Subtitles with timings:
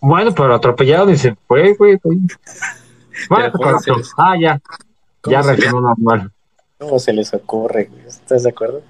[0.00, 1.98] Bueno, pero atropellado y se fue, güey.
[3.28, 3.52] Bueno,
[4.16, 4.60] ah, ya.
[5.24, 6.30] Ya reaccionó normal.
[6.78, 7.90] ¿Cómo se les ocurre?
[8.06, 8.82] ¿Estás de acuerdo?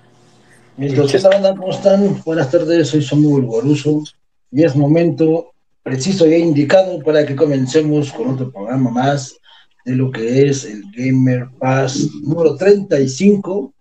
[0.77, 2.23] Entonces, banda, ¿cómo están?
[2.25, 4.03] Buenas tardes, soy Samuel Guaruso
[4.51, 5.53] y es momento
[5.83, 9.39] preciso y indicado para que comencemos con otro programa más
[9.85, 13.73] de lo que es el Gamer Pass número 35.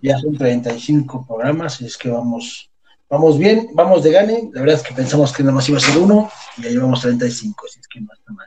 [0.00, 2.70] Ya son 35 programas, y es que vamos,
[3.10, 4.50] vamos bien, vamos de gane.
[4.52, 7.00] La verdad es que pensamos que nada más iba a ser uno y ya llevamos
[7.00, 8.46] 35, así es que no está mal.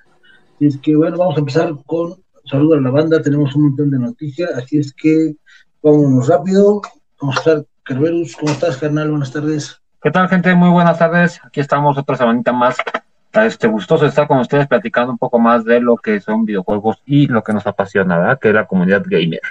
[0.59, 3.91] Y es que bueno, vamos a empezar con saludos a la banda, tenemos un montón
[3.91, 5.35] de noticias, así es que
[5.81, 6.81] vámonos rápido.
[7.19, 9.09] Vamos a estar, Kerberus, ¿cómo estás, carnal?
[9.09, 9.79] Buenas tardes.
[10.01, 10.53] ¿Qué tal, gente?
[10.55, 11.39] Muy buenas tardes.
[11.43, 12.75] Aquí estamos otra semanita más
[13.33, 17.27] este, gustoso estar con ustedes platicando un poco más de lo que son videojuegos y
[17.27, 18.39] lo que nos apasiona, ¿verdad?
[18.39, 19.41] Que es la comunidad gamer.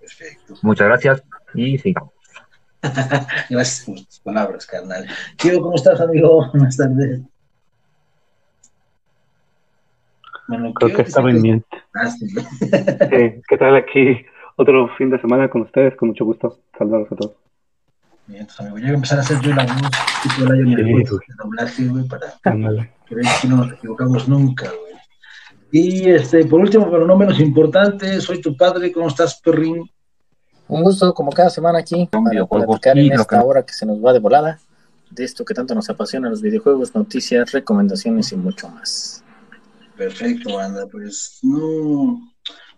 [0.00, 0.54] Perfecto.
[0.62, 1.22] Muchas gracias
[1.54, 2.15] y sigamos.
[3.50, 5.06] gracias por tus palabras, carnal.
[5.36, 6.50] Quiero, ¿cómo estás, amigo?
[6.52, 7.20] Buenas tardes.
[10.48, 11.64] Bueno, Creo que está bien.
[11.94, 12.12] Ah,
[13.48, 14.24] ¿Qué tal aquí?
[14.56, 16.60] Otro fin de semana con ustedes, con mucho gusto.
[16.78, 17.34] Saludos a todos.
[18.26, 19.90] Bien, entonces, amigo, yo voy a empezar a hacer yo la voz,
[20.22, 21.04] tipo el año de
[21.38, 22.34] doblaje, güey, para
[23.06, 24.96] que vean que no nos equivocamos nunca, güey.
[25.70, 29.88] Y este, por último, pero no menos importante, soy tu padre, ¿cómo estás, perrín?
[30.68, 34.12] Un gusto, como cada semana aquí, para platicar en esta hora que se nos va
[34.12, 34.60] de volada,
[35.10, 39.22] de esto que tanto nos apasiona, los videojuegos, noticias, recomendaciones y mucho más.
[39.96, 42.32] Perfecto, banda, pues no...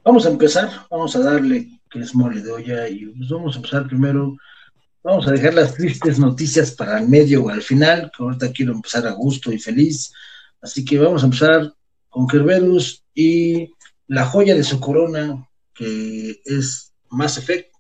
[0.04, 3.58] Vamos a empezar, vamos a darle que es mole de olla y pues vamos a
[3.58, 4.36] empezar primero
[5.02, 8.72] Vamos a dejar las tristes noticias para el medio o al final, que ahorita quiero
[8.72, 10.12] empezar a gusto y feliz.
[10.60, 11.72] Así que vamos a empezar
[12.08, 13.72] con Kerberus y
[14.08, 17.72] la joya de su corona, que es Mass Effect,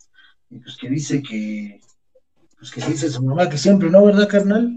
[0.50, 1.80] y pues que dice que,
[2.58, 4.04] pues que dice su mamá que siempre, ¿no?
[4.04, 4.72] ¿Verdad, carnal?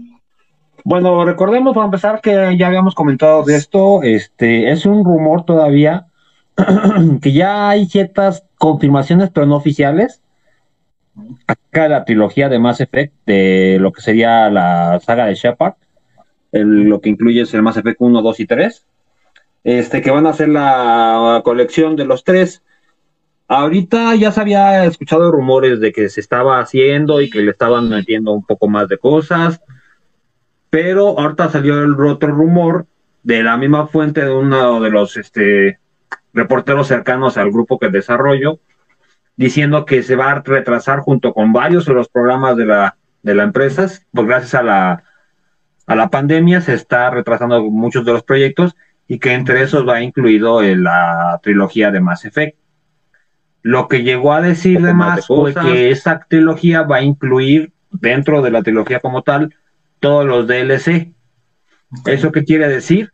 [0.84, 6.06] Bueno, recordemos para empezar que ya habíamos comentado de esto, este es un rumor todavía
[7.22, 10.22] que ya hay ciertas confirmaciones pero no oficiales
[11.46, 15.74] acá la trilogía de Mass Effect de lo que sería la saga de Shepard,
[16.52, 18.86] lo que incluye es el Mass Effect 1, 2 y 3,
[19.64, 22.62] este, que van a hacer la colección de los tres.
[23.48, 27.88] Ahorita ya se había escuchado rumores de que se estaba haciendo y que le estaban
[27.88, 29.60] metiendo un poco más de cosas,
[30.70, 32.86] pero ahorita salió el otro rumor
[33.22, 35.78] de la misma fuente de uno de los este,
[36.32, 38.58] reporteros cercanos al grupo que desarrollo,
[39.36, 43.34] diciendo que se va a retrasar junto con varios de los programas de la, de
[43.34, 45.04] la empresa, pues gracias a la,
[45.86, 48.74] a la pandemia se está retrasando muchos de los proyectos
[49.08, 52.56] y que entre esos va incluido la trilogía de Mass Effect.
[53.62, 58.42] Lo que llegó a decir de más fue que esa trilogía va a incluir dentro
[58.42, 59.54] de la trilogía como tal
[60.00, 61.12] todos los DLC.
[62.06, 63.12] ¿Eso qué quiere decir?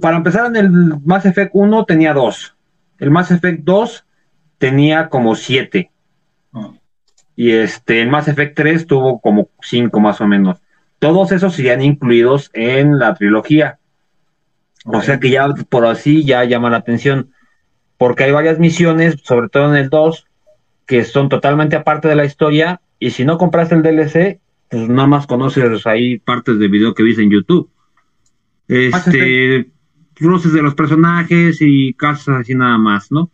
[0.00, 0.70] Para empezar, en el
[1.04, 2.56] Mass Effect 1 tenía dos.
[2.98, 4.04] El Mass Effect 2
[4.58, 5.90] tenía como siete.
[6.52, 6.72] Ah.
[7.36, 10.58] Y este, el Mass Effect 3 tuvo como cinco más o menos.
[10.98, 13.78] Todos esos serían incluidos en la trilogía.
[14.84, 17.32] O sea que ya por así ya llama la atención.
[18.00, 20.26] Porque hay varias misiones, sobre todo en el 2,
[20.86, 22.80] que son totalmente aparte de la historia.
[22.98, 24.40] Y si no compraste el DLC,
[24.70, 27.70] pues nada más conoces ahí partes de video que viste en YouTube.
[28.68, 29.70] Este,
[30.16, 33.30] roces de los personajes y cosas así nada más, ¿no?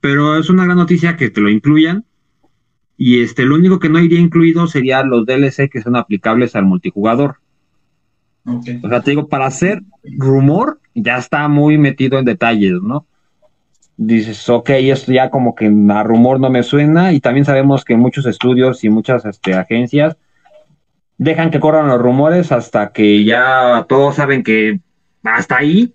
[0.00, 2.04] pero es una gran noticia que te lo incluyan.
[2.96, 6.66] Y este, lo único que no iría incluido sería los DLC que son aplicables al
[6.66, 7.36] multijugador.
[8.44, 9.82] O sea, te digo, para hacer
[10.18, 13.06] rumor, ya está muy metido en detalles, ¿no?
[14.02, 17.96] Dices, ok, esto ya como que a rumor no me suena, y también sabemos que
[17.96, 20.16] muchos estudios y muchas este, agencias
[21.18, 24.80] dejan que corran los rumores hasta que ya todos saben que
[25.22, 25.94] hasta ahí,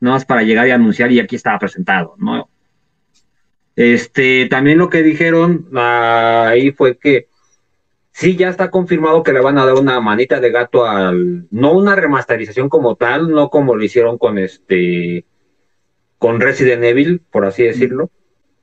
[0.00, 2.48] no es para llegar y anunciar y aquí estaba presentado, ¿no?
[3.76, 7.28] Este, también lo que dijeron ahí fue que
[8.10, 11.72] sí, ya está confirmado que le van a dar una manita de gato al, no
[11.72, 15.26] una remasterización como tal, no como lo hicieron con este,
[16.24, 18.08] con Resident Evil, por así decirlo,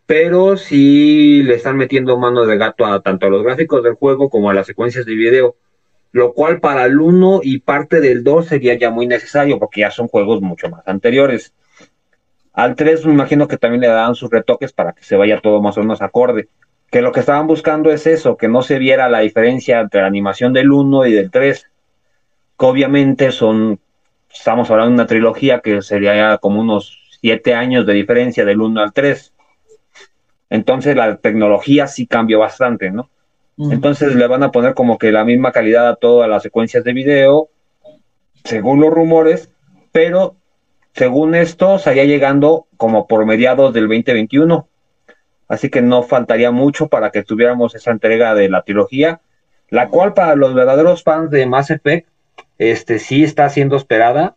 [0.08, 4.32] pero sí le están metiendo mano de gato a tanto a los gráficos del juego
[4.32, 5.56] como a las secuencias de video,
[6.12, 9.92] lo cual para el 1 y parte del 2 sería ya muy necesario porque ya
[9.92, 11.54] son juegos mucho más anteriores.
[12.52, 15.62] Al 3 me imagino que también le dan sus retoques para que se vaya todo
[15.62, 16.48] más o menos acorde.
[16.90, 20.08] Que lo que estaban buscando es eso, que no se viera la diferencia entre la
[20.08, 21.68] animación del 1 y del 3.
[22.58, 23.80] Que obviamente son,
[24.34, 28.82] estamos hablando de una trilogía que sería como unos 7 años de diferencia del 1
[28.82, 29.34] al 3.
[30.50, 33.10] Entonces la tecnología sí cambió bastante, ¿no?
[33.58, 36.94] Entonces le van a poner como que la misma calidad a todas las secuencias de
[36.94, 37.50] video,
[38.44, 39.50] según los rumores,
[39.92, 40.36] pero
[40.94, 44.68] según esto estaría llegando como por mediados del 2021.
[45.48, 49.22] Así que no faltaría mucho para que tuviéramos esa entrega de la trilogía,
[49.70, 52.08] la cual para los verdaderos fans de Mass Effect,
[52.58, 54.36] este sí está siendo esperada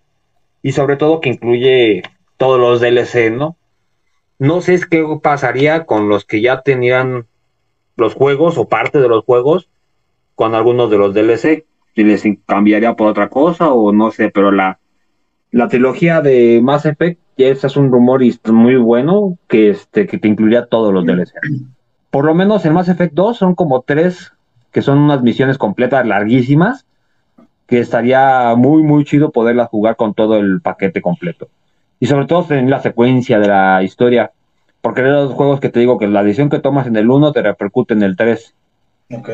[0.62, 2.02] y sobre todo que incluye
[2.44, 3.56] todos los DLC, ¿no?
[4.38, 7.26] No sé qué pasaría con los que ya tenían
[7.96, 9.70] los juegos o parte de los juegos
[10.35, 11.64] con algunos de los DLC,
[11.94, 14.79] si les cambiaría por otra cosa o no sé, pero la,
[15.52, 18.20] la trilogía de Mass Effect, ya ese es un rumor
[18.52, 21.32] muy bueno que, este, que te incluiría todos los DLC.
[22.11, 24.35] Por lo menos en Mass Effect 2 son como tres
[24.70, 26.85] que son unas misiones completas larguísimas,
[27.67, 31.49] que estaría muy, muy chido poderlas jugar con todo el paquete completo.
[32.04, 34.30] Y sobre todo en la secuencia de la historia
[34.82, 37.32] porque de los juegos que te digo que la decisión que tomas en el 1
[37.32, 38.54] te repercute en el 3.
[39.14, 39.30] Ok.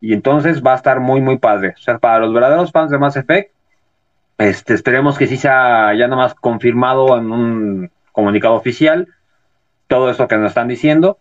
[0.00, 1.74] Y entonces va a estar muy, muy padre.
[1.76, 3.52] O sea, para los verdaderos fans de Mass Effect,
[4.38, 9.08] este, esperemos que sí sea ya nomás confirmado en un comunicado oficial
[9.86, 11.18] todo eso que nos están diciendo.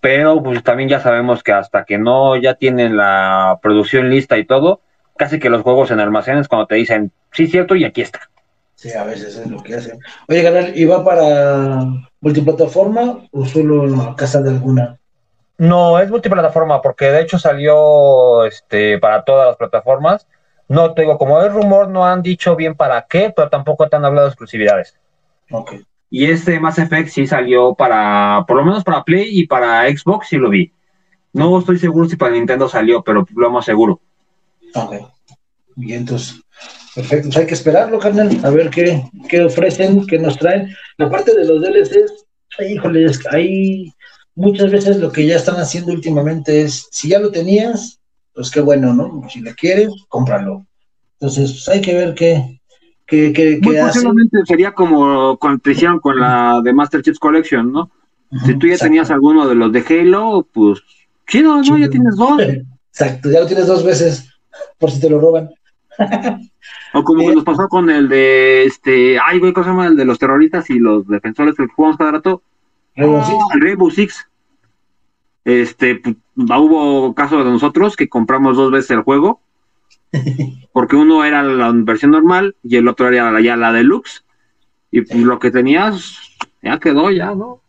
[0.00, 4.44] Pero pues también ya sabemos que hasta que no ya tienen la producción lista y
[4.44, 4.80] todo,
[5.16, 8.28] casi que los juegos en almacenes cuando te dicen, sí, cierto, y aquí está.
[8.76, 9.98] Sí, a veces es lo que hacen.
[10.28, 11.84] Oye, Canal, ¿y va para
[12.20, 14.98] multiplataforma o solo en casa de alguna?
[15.58, 20.28] No, es multiplataforma porque de hecho salió este para todas las plataformas.
[20.68, 23.96] No te digo, como es rumor, no han dicho bien para qué, pero tampoco te
[23.96, 24.98] han hablado de exclusividades.
[25.50, 25.72] Ok.
[26.10, 30.28] Y este Mass Effect sí salió para, por lo menos para Play y para Xbox,
[30.28, 30.70] sí lo vi.
[31.32, 34.00] No estoy seguro si para Nintendo salió, pero lo más seguro.
[34.74, 34.94] Ok.
[35.76, 36.42] Y entonces,
[36.94, 40.74] Perfecto, pues hay que esperarlo, carnal, a ver qué, qué ofrecen, qué nos traen.
[40.96, 42.24] La parte de los DLCs,
[42.70, 43.92] híjole, hay
[44.34, 48.00] muchas veces lo que ya están haciendo últimamente es, si ya lo tenías,
[48.34, 49.28] pues qué bueno, ¿no?
[49.28, 50.66] Si lo quieres, cómpralo.
[51.20, 52.60] Entonces, pues hay que ver qué,
[53.06, 57.72] qué, qué, Muy posiblemente sería como cuando te hicieron con la de Master Chief Collection,
[57.72, 57.90] ¿no?
[58.44, 60.80] si tú ya tenías alguno de los de Halo, pues
[61.28, 61.78] chido, ¿no?
[61.78, 62.40] Ya tienes dos.
[62.92, 64.28] Exacto, ya lo tienes dos veces,
[64.78, 65.50] por si te lo roban.
[66.92, 69.86] O como nos pasó con el de este, ay güey, ¿cómo se llama?
[69.86, 72.42] El de los terroristas y los defensores que jugamos cada rato.
[72.96, 74.28] Rainbow Six.
[75.44, 79.40] Este, pues, hubo casos de nosotros que compramos dos veces el juego.
[80.72, 84.24] Porque uno era la versión normal y el otro era ya la deluxe.
[84.90, 86.18] Y pues, lo que tenías
[86.62, 87.60] ya quedó, ya, ¿no?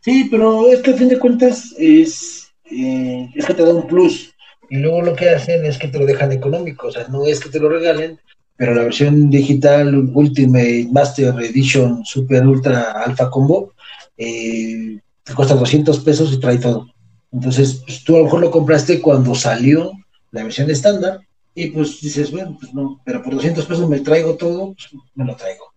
[0.00, 3.86] Sí, pero es que a fin de cuentas es, eh, es que te da un
[3.86, 4.33] plus
[4.74, 7.38] y luego lo que hacen es que te lo dejan económico, o sea, no es
[7.38, 8.18] que te lo regalen,
[8.56, 13.72] pero la versión digital Ultimate Master Edition Super Ultra Alpha Combo
[14.16, 16.88] eh, te cuesta 200 pesos y trae todo.
[17.30, 19.92] Entonces, pues, tú a lo mejor lo compraste cuando salió
[20.32, 21.20] la versión estándar
[21.54, 25.24] y pues dices, bueno, pues no, pero por 200 pesos me traigo todo, pues me
[25.24, 25.72] lo traigo.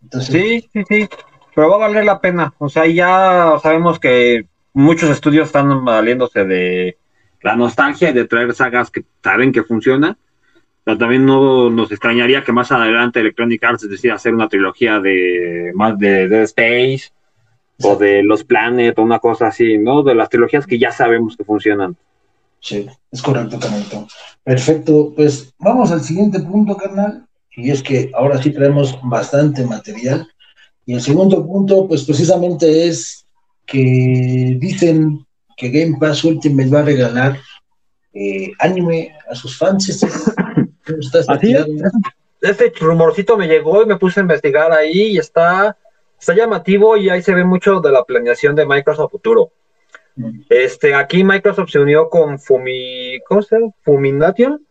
[0.00, 1.08] Entonces, sí, sí, sí,
[1.56, 2.54] pero va a valer la pena.
[2.58, 4.46] O sea, ya sabemos que
[4.78, 6.96] muchos estudios están valiéndose de
[7.42, 10.16] la nostalgia y de traer sagas que saben que funcionan.
[10.84, 15.72] Pero también no nos extrañaría que más adelante Electronic Arts decida hacer una trilogía de
[15.74, 17.10] más de, de Space
[17.82, 20.02] o de Los Planet o una cosa así, ¿no?
[20.02, 21.96] De las trilogías que ya sabemos que funcionan.
[22.60, 24.08] Sí, es correcto, Carnalito.
[24.42, 30.26] Perfecto, pues vamos al siguiente punto, carnal, y es que ahora sí traemos bastante material.
[30.86, 33.27] Y el segundo punto, pues precisamente es
[33.68, 37.38] que dicen que Game Pass Ultimate va a regalar
[38.14, 40.02] eh, anime a sus fans.
[41.28, 41.66] Así es.
[42.40, 45.76] Este rumorcito me llegó y me puse a investigar ahí y está,
[46.18, 49.50] está llamativo y ahí se ve mucho de la planeación de Microsoft futuro.
[50.16, 50.42] Mm.
[50.48, 53.72] Este, aquí Microsoft se unió con Fumi, ¿cómo se llama?
[53.82, 54.64] Fumination,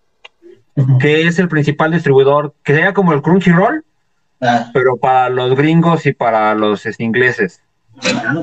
[1.00, 3.84] que es el principal distribuidor, que sería como el Crunchyroll,
[4.42, 4.70] ah.
[4.74, 7.62] pero para los gringos y para los ingleses.
[8.04, 8.34] Ah,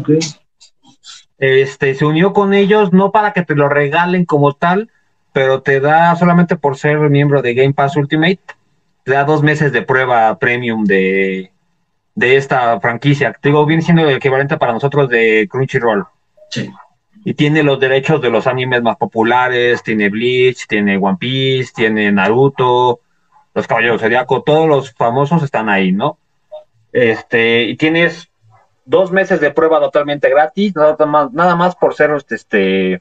[1.39, 4.91] este, se unió con ellos no para que te lo regalen como tal,
[5.33, 8.41] pero te da solamente por ser miembro de Game Pass Ultimate,
[9.03, 11.51] te da dos meses de prueba premium de,
[12.15, 13.33] de esta franquicia.
[13.33, 16.07] Te digo, viene siendo el equivalente para nosotros de Crunchyroll.
[16.51, 16.71] Sí.
[17.25, 22.13] Y tiene los derechos de los animes más populares, tiene Bleach, tiene One Piece, tiene
[22.13, 23.01] Naruto,
[23.55, 26.19] los Caballeros Zodiaco, todos los famosos están ahí, ¿no?
[26.93, 28.29] Este, y tienes
[28.85, 33.01] dos meses de prueba totalmente gratis, nada más, nada más por ser este,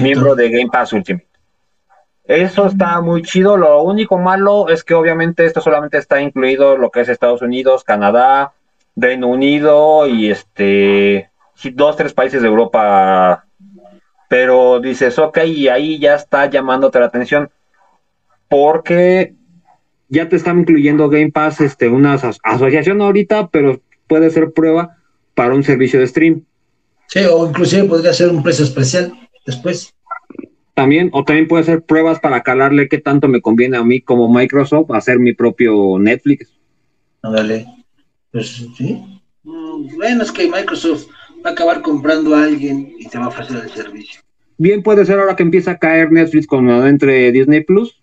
[0.00, 1.26] miembro de Game Pass Ultimate.
[2.24, 3.56] Eso está muy chido.
[3.56, 7.84] Lo único malo es que obviamente esto solamente está incluido lo que es Estados Unidos,
[7.84, 8.52] Canadá,
[8.96, 11.30] Reino Unido y este
[11.72, 13.46] dos, tres países de Europa
[14.28, 17.50] pero dices, ok, y ahí ya está llamándote la atención,
[18.48, 19.34] porque
[20.08, 24.96] ya te están incluyendo Game Pass, este, una asociación ahorita, pero puede ser prueba
[25.34, 26.44] para un servicio de stream.
[27.08, 29.12] Sí, o inclusive podría ser un precio especial
[29.44, 29.94] después.
[30.74, 34.32] También, o también puede ser pruebas para calarle qué tanto me conviene a mí como
[34.32, 36.52] Microsoft hacer mi propio Netflix.
[37.22, 37.66] Dale.
[38.30, 39.02] Pues sí.
[39.42, 41.06] Mm, bueno, es que Microsoft
[41.44, 44.20] va a acabar comprando a alguien y te va a ofrecer el servicio.
[44.58, 48.02] Bien puede ser ahora que empieza a caer Netflix con entre Disney Plus.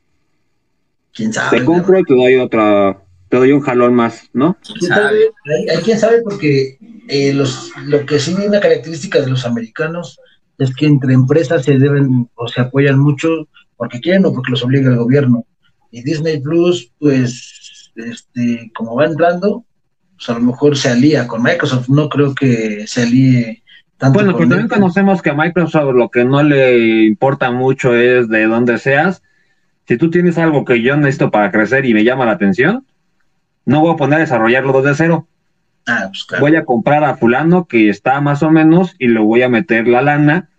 [1.13, 1.60] ¿Quién sabe?
[1.60, 3.02] Te compro y te doy otra,
[3.34, 4.56] te doy un jalón más, ¿no?
[4.92, 10.20] Hay, quien sabe porque eh, los, lo que sí es una característica de los americanos
[10.60, 14.63] es que entre empresas se deben o se apoyan mucho porque quieren o porque los
[14.63, 15.48] obliga el gobierno.
[15.90, 19.66] Y Disney Plus, pues, este, como va entrando,
[20.16, 21.90] pues a lo mejor se alía con Microsoft.
[21.90, 23.63] No creo que se alíe
[23.98, 24.20] tanto.
[24.20, 28.46] Bueno, pues también conocemos que a Microsoft lo que no le importa mucho es de
[28.46, 29.24] dónde seas.
[29.88, 32.86] Si tú tienes algo que yo necesito para crecer y me llama la atención,
[33.65, 35.27] no voy a poner a desarrollarlo desde cero.
[35.86, 39.41] Ah, pues voy a comprar a fulano que está más o menos y le voy
[39.41, 40.50] a meter la lana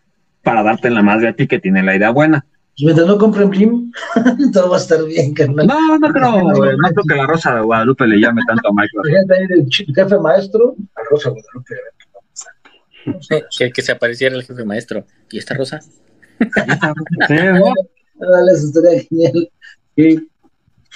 [0.42, 2.44] para darte en la madre a ti que tiene la idea buena.
[2.76, 3.92] Y mientras no compren Blim,
[4.52, 5.66] todo va a estar bien, carnal.
[5.66, 9.49] No, no creo, no creo que la Rosa de Guadalupe le llame tanto a Michael.
[9.50, 11.75] el jefe maestro a Rosa de Guadalupe.
[13.56, 15.06] Que, que se apareciera el jefe maestro.
[15.30, 15.80] ¿Y esta Rosa?
[17.28, 17.73] sí, ¿no?
[18.30, 19.50] Dale, eso estaría genial.
[19.96, 20.28] Sí.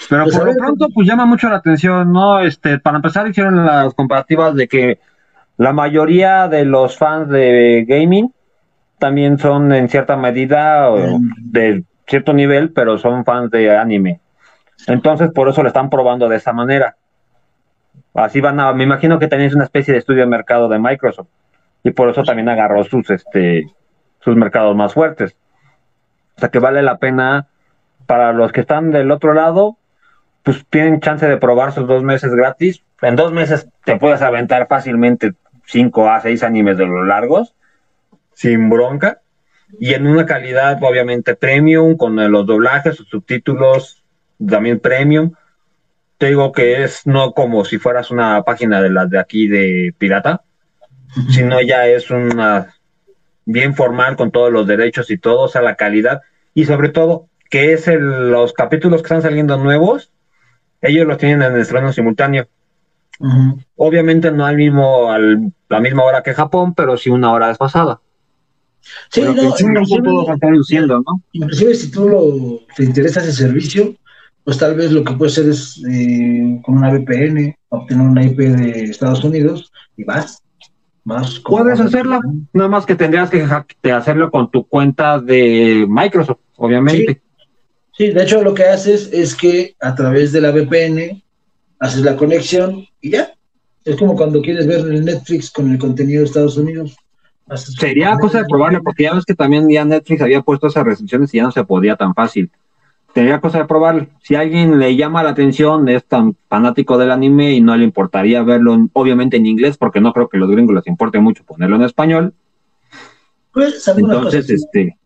[0.08, 2.40] Pero pues por lo pronto, pues llama mucho la atención, ¿no?
[2.40, 5.00] Este, para empezar, hicieron las comparativas de que
[5.56, 8.32] la mayoría de los fans de gaming
[8.98, 10.90] también son en cierta medida
[11.38, 14.20] de cierto nivel, pero son fans de anime.
[14.86, 16.96] Entonces, por eso lo están probando de esa manera.
[18.14, 21.28] Así van a, me imagino que tenéis una especie de estudio de mercado de Microsoft
[21.82, 23.66] y por eso también agarró sus, este,
[24.20, 25.36] sus mercados más fuertes.
[26.36, 27.48] O sea que vale la pena
[28.06, 29.76] para los que están del otro lado,
[30.48, 32.82] pues tienen chance de probar sus dos meses gratis.
[33.02, 35.34] En dos meses te puedes aventar fácilmente
[35.66, 37.54] cinco a seis animes de los largos
[38.32, 39.20] sin bronca
[39.78, 44.02] y en una calidad obviamente premium con los doblajes, sus subtítulos
[44.38, 45.32] también premium.
[46.16, 49.94] Te digo que es no como si fueras una página de las de aquí de
[49.98, 50.40] pirata,
[51.28, 52.74] sino ya es una
[53.44, 56.22] bien formal con todos los derechos y todo, o sea, la calidad
[56.54, 60.10] y sobre todo que es el, los capítulos que están saliendo nuevos,
[60.80, 62.46] ellos los tienen en estreno simultáneo.
[63.76, 68.00] Obviamente no al mismo, al, la misma hora que Japón, pero sí una hora desfasada.
[69.10, 71.22] Sí, no, inclusive, ¿no?
[71.32, 73.94] inclusive si tú lo, te interesa ese servicio,
[74.44, 78.38] pues tal vez lo que puedes hacer es eh, con una VPN, obtener una IP
[78.38, 80.42] de Estados Unidos y vas.
[81.04, 82.20] Más Puedes hacerlo,
[82.52, 87.14] nada más que tendrías que hacerlo con tu cuenta de Microsoft, obviamente.
[87.14, 87.27] Sí.
[87.98, 91.22] De hecho lo que haces es que a través de la VPN
[91.80, 93.32] haces la conexión y ya.
[93.84, 96.96] Es como cuando quieres ver el Netflix con el contenido de Estados Unidos.
[97.56, 101.32] Sería cosa de probarle, porque ya ves que también ya Netflix había puesto esas restricciones
[101.32, 102.50] y ya no se podía tan fácil.
[103.14, 104.08] Sería cosa de probarle.
[104.22, 107.84] Si a alguien le llama la atención, es tan fanático del anime y no le
[107.84, 111.76] importaría verlo, obviamente en inglés, porque no creo que los gringos les importe mucho ponerlo
[111.76, 112.34] en español.
[113.52, 114.98] Pues, Entonces, este.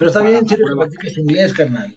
[0.00, 0.66] Pero está bien, chido
[0.98, 1.94] que es inglés, carnal.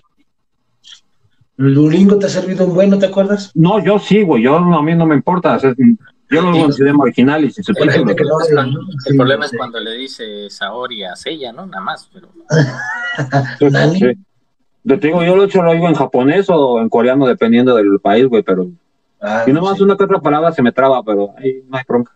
[1.56, 3.50] ¿El Duolingo te ha servido un bueno, te acuerdas?
[3.54, 4.42] No, yo sí, güey.
[4.42, 5.58] Yo a mí no me importa.
[5.58, 7.96] Yo no lo considero original y si se puede.
[7.96, 11.64] El, problema es cuando le dice Saori a Seiya, ¿no?
[11.64, 12.28] Nada más, pero.
[13.94, 14.12] sí.
[14.86, 18.26] Te digo, yo lo hecho lo digo en japonés o en coreano, dependiendo del país,
[18.26, 18.68] güey, pero.
[19.18, 22.12] Ah, y nomás una que otra palabra se me traba, pero ahí no hay bronca.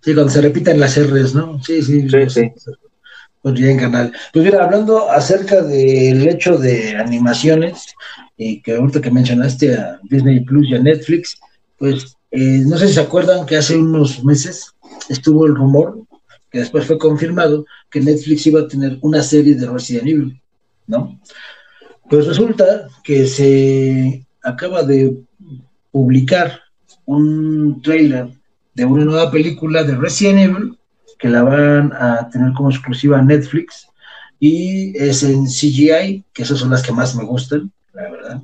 [0.00, 1.60] Sí, cuando se repiten las R's, ¿no?
[1.60, 2.08] Sí, sí.
[2.08, 2.52] Sí, sí.
[3.44, 4.10] Pues bien, canal.
[4.32, 7.94] Pues mira, hablando acerca del hecho de animaciones,
[8.38, 11.38] y que ahorita que mencionaste a Disney Plus y a Netflix,
[11.76, 14.72] pues eh, no sé si se acuerdan que hace unos meses
[15.10, 16.06] estuvo el rumor,
[16.50, 20.40] que después fue confirmado, que Netflix iba a tener una serie de Resident Evil,
[20.86, 21.20] ¿no?
[22.08, 25.18] Pues resulta que se acaba de
[25.90, 26.62] publicar
[27.04, 28.30] un trailer
[28.72, 30.78] de una nueva película de Resident Evil
[31.18, 33.88] que la van a tener como exclusiva Netflix
[34.40, 38.42] y es en CGI, que esas son las que más me gustan, la verdad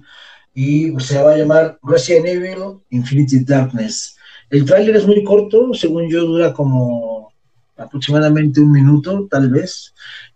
[0.55, 4.17] y se va a llamar Resident Evil Infinity Darkness.
[4.51, 7.33] El tráiler es muy corto, según yo dura como
[7.77, 9.95] aproximadamente un minuto, tal vez,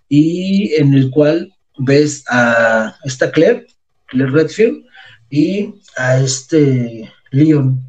[0.08, 3.66] y en el cual ves a esta Claire,
[4.06, 4.84] Claire Redfield,
[5.30, 7.80] y a este Leon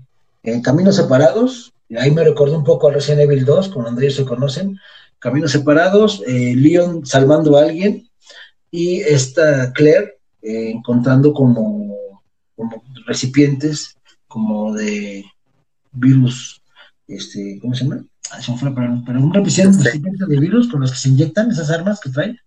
[0.44, 1.72] en caminos separados.
[1.98, 4.80] Ahí me recordó un poco a Resident Evil 2, con donde ellos se conocen,
[5.20, 8.10] caminos separados, eh, Leon salvando a alguien
[8.72, 11.96] y esta Claire eh, encontrando como,
[12.56, 13.96] como recipientes
[14.28, 15.24] como de
[15.92, 16.62] virus,
[17.08, 18.06] este, ¿cómo se llama?
[18.32, 22.00] Ah, se fue, pero, un recipiente de virus con los que se inyectan esas armas
[22.00, 22.38] que traen.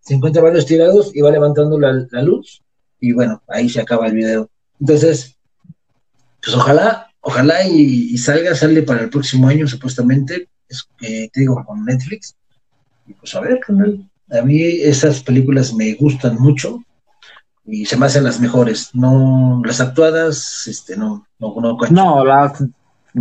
[0.00, 2.62] Se encuentra varios tirados y va levantando la, la luz
[3.00, 4.50] y bueno, ahí se acaba el video.
[4.80, 5.36] Entonces,
[6.42, 11.62] pues ojalá, ojalá y, salga, sale para el próximo año supuestamente, es que te digo,
[11.64, 12.36] con Netflix.
[13.06, 13.60] Y pues a ver,
[14.30, 16.82] a mí esas películas me gustan mucho
[17.66, 18.90] y se me hacen las mejores.
[18.94, 22.62] No, las actuadas, este, no, no, no, no las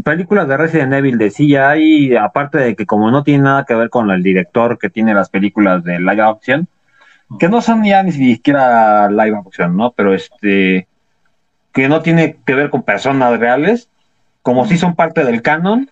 [0.03, 3.89] películas de Resident Evil de CGI, aparte de que como no tiene nada que ver
[3.89, 6.67] con el director que tiene las películas de live action,
[7.39, 9.91] que no son ya ni siquiera live action, ¿no?
[9.91, 10.87] Pero este,
[11.71, 13.89] que no tiene que ver con personas reales,
[14.43, 15.89] como si son parte del canon,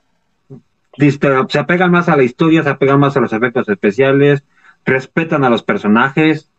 [0.98, 4.44] se apegan más a la historia, se apegan más a los efectos especiales,
[4.86, 6.50] respetan a los personajes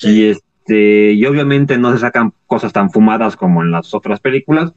[0.00, 4.72] y este y obviamente no se sacan cosas tan fumadas como en las otras películas.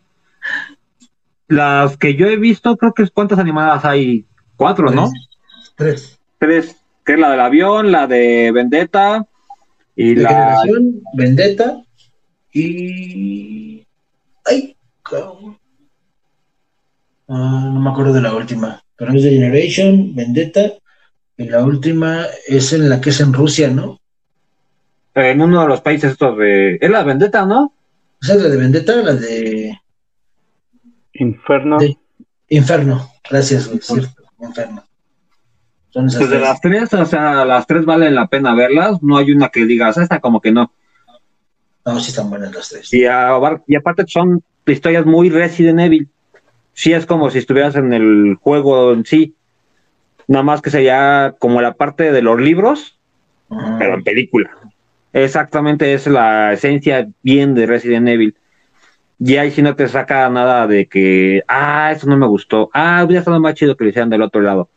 [1.49, 5.11] Las que yo he visto, creo que cuántas animadas hay, cuatro, ¿no?
[5.75, 6.17] Tres.
[6.39, 9.27] Tres, que es la del avión, la de Vendetta
[9.97, 11.83] y la generación Vendetta
[12.53, 13.85] y
[14.45, 14.75] ay,
[17.31, 20.73] ah, no me acuerdo de la última, pero es de Generation, Vendetta,
[21.37, 23.99] y la última es en la que es en Rusia, ¿no?
[25.15, 26.75] En uno de los países estos de...
[26.79, 27.73] Es la Vendetta, ¿no?
[28.21, 29.77] ¿Esa es la de Vendetta la de...
[31.13, 31.77] Inferno?
[32.47, 34.83] Inferno, gracias, güey, cierto, Inferno.
[35.93, 39.49] pues de las tres, o sea, las tres valen la pena verlas, no hay una
[39.49, 40.71] que digas, esta como que no.
[41.85, 42.93] No, sí están buenas las tres.
[42.93, 46.09] Y, y aparte son historias muy Resident Evil.
[46.73, 49.35] Sí es como si estuvieras en el juego en sí.
[50.27, 52.97] Nada más que sería como la parte de los libros,
[53.77, 54.51] pero en película.
[55.13, 58.35] Exactamente es la esencia bien de Resident Evil.
[59.19, 62.71] Y ahí sí no te saca nada de que, ah, eso no me gustó.
[62.73, 64.69] Ah, hubiera estado más chido que lo hicieran del otro lado.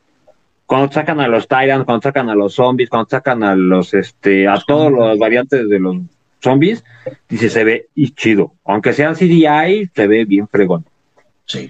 [0.67, 4.49] Cuando sacan a los Tyrants, cuando sacan a los zombies, cuando sacan a los, este,
[4.49, 5.97] a todos los variantes de los
[6.43, 6.85] zombies,
[7.29, 8.53] dice, se ve y chido.
[8.65, 10.85] Aunque sea CDI, se ve bien fregón.
[11.47, 11.69] Sí.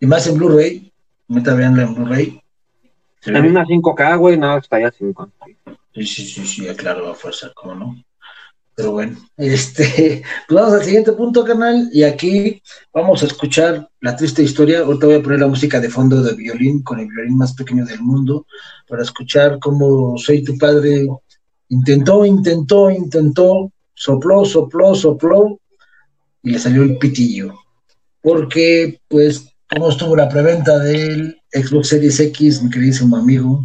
[0.00, 0.92] Y más en Blu-ray,
[1.28, 2.40] meta veanla en Blu-ray.
[3.26, 5.30] En una 5K, güey, no, está ya 5.
[5.94, 8.04] Sí, sí, sí, sí, claro, a fuerza, ¿cómo no?
[8.76, 12.60] Pero bueno, este, pues vamos al siguiente punto, canal, y aquí
[12.92, 14.80] vamos a escuchar la triste historia.
[14.80, 17.86] Ahorita voy a poner la música de fondo de violín con el violín más pequeño
[17.86, 18.46] del mundo
[18.88, 21.06] para escuchar cómo Soy tu padre
[21.68, 25.60] intentó, intentó, intentó sopló, sopló, sopló
[26.42, 27.54] y le salió el pitillo.
[28.20, 33.64] Porque, pues, ¿cómo estuvo la preventa del Xbox Series X, mi queridísimo amigo?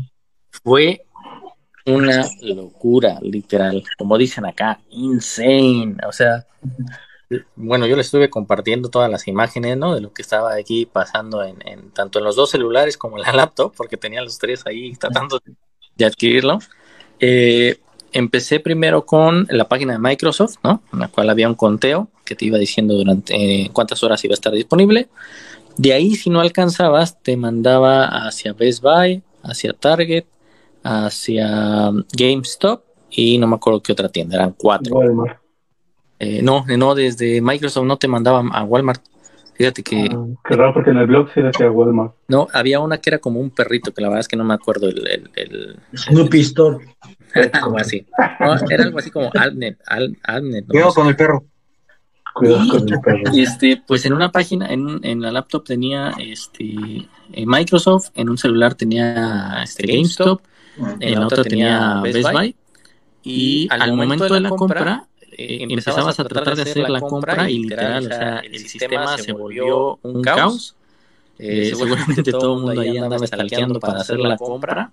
[0.63, 1.01] Fue
[1.85, 3.83] una locura, literal.
[3.97, 5.97] Como dicen acá, insane.
[6.07, 6.45] O sea,
[7.55, 9.93] bueno, yo le estuve compartiendo todas las imágenes, ¿no?
[9.93, 13.33] De lo que estaba aquí pasando en, tanto en los dos celulares como en la
[13.33, 15.39] laptop, porque tenía los tres ahí tratando
[15.95, 16.59] de adquirirlo.
[17.19, 17.79] Eh,
[18.11, 20.81] empecé primero con la página de Microsoft, ¿no?
[20.91, 24.33] En la cual había un conteo que te iba diciendo durante eh, cuántas horas iba
[24.33, 25.09] a estar disponible.
[25.79, 30.25] De ahí, si no alcanzabas, te mandaba hacia Best Buy, hacia Target,
[30.83, 34.93] hacia GameStop y no me acuerdo qué otra tienda, eran cuatro.
[34.93, 35.39] Walmart.
[36.19, 39.01] Eh, no, no, desde Microsoft no te mandaban a Walmart.
[39.53, 40.09] Fíjate que.
[40.11, 42.13] Ah, qué raro, porque en el blog sí decía Walmart.
[42.27, 44.55] No, había una que era como un perrito, que la verdad es que no me
[44.55, 45.07] acuerdo el.
[45.07, 46.85] el, el Snoopy Store.
[47.53, 48.05] algo así.
[48.69, 49.79] era algo así como Alnet.
[49.87, 50.17] Al,
[50.67, 51.45] Cuidado con el perro.
[52.39, 53.31] Cuidado con el perro.
[53.33, 57.07] Este, pues en una página, en, en la laptop tenía este
[57.45, 60.41] Microsoft, en un celular tenía este, GameStop,
[60.99, 62.55] en la otra tenía Best Buy.
[63.23, 67.59] Y al momento de la compra, eh, empezabas a tratar de hacer la compra y
[67.59, 70.75] literal, o sea, el sistema se volvió un caos.
[71.37, 74.91] Eh, seguramente todo el mundo ahí andaba stalkeando para hacer la compra.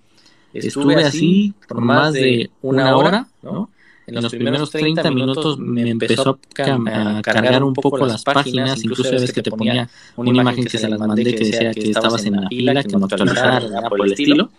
[0.53, 3.71] Estuve así por más de una hora, ¿no?
[4.07, 9.33] En los primeros 30 minutos me empezó a cargar un poco las páginas, incluso ves
[9.33, 12.49] que te ponía una imagen que se las mandé que decía que estabas en la
[12.49, 14.51] fila, que no actualizara, nada por el estilo.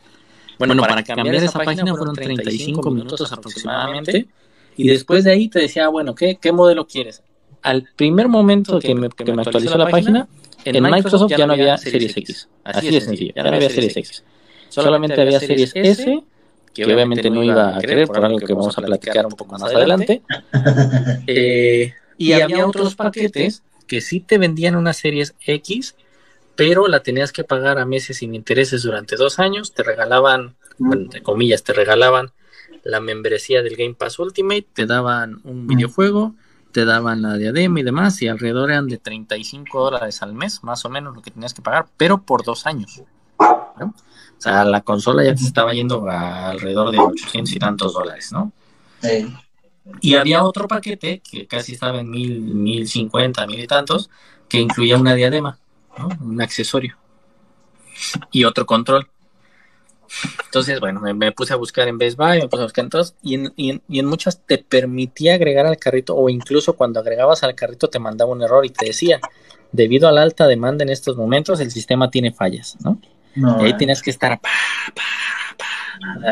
[0.59, 4.27] Bueno, para cambiar esa página fueron 35 minutos aproximadamente
[4.75, 7.23] y después de ahí te decía, bueno, ¿qué, qué modelo quieres?
[7.63, 10.27] Al primer momento que me, que me actualizó la página,
[10.63, 12.49] en Microsoft ya no había Series X.
[12.63, 14.23] Así de sencillo, ya no había Series X.
[14.69, 16.23] Solamente había Series S,
[16.85, 19.63] que obviamente no iba a querer, por algo que vamos a platicar un poco más
[19.63, 20.21] adelante.
[21.27, 25.95] Eh, y había otros paquetes que sí te vendían unas Series X,
[26.55, 31.21] pero la tenías que pagar a meses sin intereses durante dos años, te regalaban, entre
[31.21, 32.31] comillas, te regalaban
[32.83, 36.35] la membresía del Game Pass Ultimate, te daban un videojuego,
[36.71, 40.85] te daban la diadema y demás, y alrededor eran de 35 dólares al mes, más
[40.85, 43.01] o menos lo que tenías que pagar, pero por dos años.
[44.37, 48.31] O sea, la consola ya te estaba yendo a alrededor de 800 y tantos dólares,
[48.31, 48.51] ¿no?
[50.01, 54.09] Y había otro paquete que casi estaba en mil, mil cincuenta, mil y tantos,
[54.47, 55.57] que incluía una diadema,
[55.97, 56.09] ¿no?
[56.21, 56.97] un accesorio
[58.31, 59.07] y otro control.
[60.45, 63.15] Entonces, bueno, me, puse a buscar en Best Buy, me puse a buscar en todos,
[63.21, 67.55] y en, y, en, muchas te permitía agregar al carrito, o incluso cuando agregabas al
[67.55, 69.19] carrito te mandaba un error y te decía,
[69.71, 73.01] debido a la alta demanda en estos momentos, el sistema tiene fallas, ¿no?
[73.35, 73.75] Y ahí eh.
[73.77, 74.39] tienes que estar,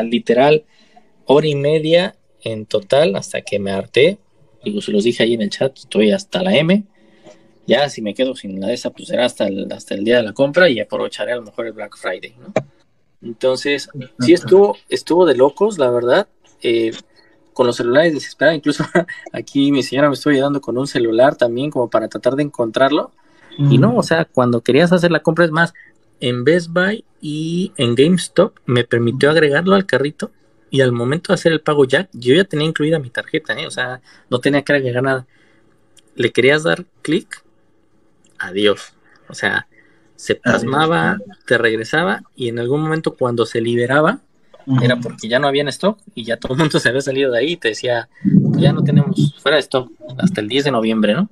[0.04, 0.64] literal,
[1.26, 4.18] hora y media en total hasta que me harté.
[4.64, 6.84] Digo, se los dije ahí en el chat, estoy hasta la M.
[7.66, 10.18] Ya si me quedo sin la de esa, pues será hasta el, hasta el día
[10.18, 12.52] de la compra y aprovecharé a lo mejor el Black Friday, ¿no?
[13.22, 13.88] Entonces,
[14.20, 16.28] sí estuvo, estuvo de locos, la verdad.
[16.62, 16.92] Eh,
[17.56, 18.84] con los celulares desesperada, incluso
[19.32, 23.12] aquí mi señora me estuvo ayudando con un celular también como para tratar de encontrarlo.
[23.58, 25.72] Y no, o sea, cuando querías hacer la compra es más,
[26.20, 30.30] en Best Buy y en GameStop me permitió agregarlo al carrito
[30.70, 33.66] y al momento de hacer el pago ya, yo ya tenía incluida mi tarjeta, ¿eh?
[33.66, 34.00] o sea,
[34.30, 35.26] no tenía que agregar nada.
[36.14, 37.42] Le querías dar clic,
[38.38, 38.94] adiós.
[39.28, 39.68] O sea,
[40.16, 44.20] se pasmaba, te regresaba y en algún momento cuando se liberaba,
[44.82, 47.30] era porque ya no había en stock y ya todo el mundo se había salido
[47.30, 48.08] de ahí y te decía,
[48.56, 51.28] ya no tenemos fuera de stock hasta el 10 de noviembre, ¿no?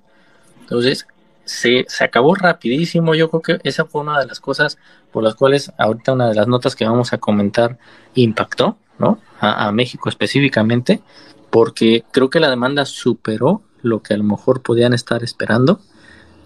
[0.61, 1.07] Entonces,
[1.45, 3.15] se, acabó rapidísimo.
[3.15, 4.79] Yo creo que esa fue una de las cosas
[5.13, 7.79] por las cuales ahorita una de las notas que vamos a comentar
[8.15, 9.19] impactó, ¿no?
[9.41, 11.03] A, a México específicamente,
[11.51, 15.81] porque creo que la demanda superó lo que a lo mejor podían estar esperando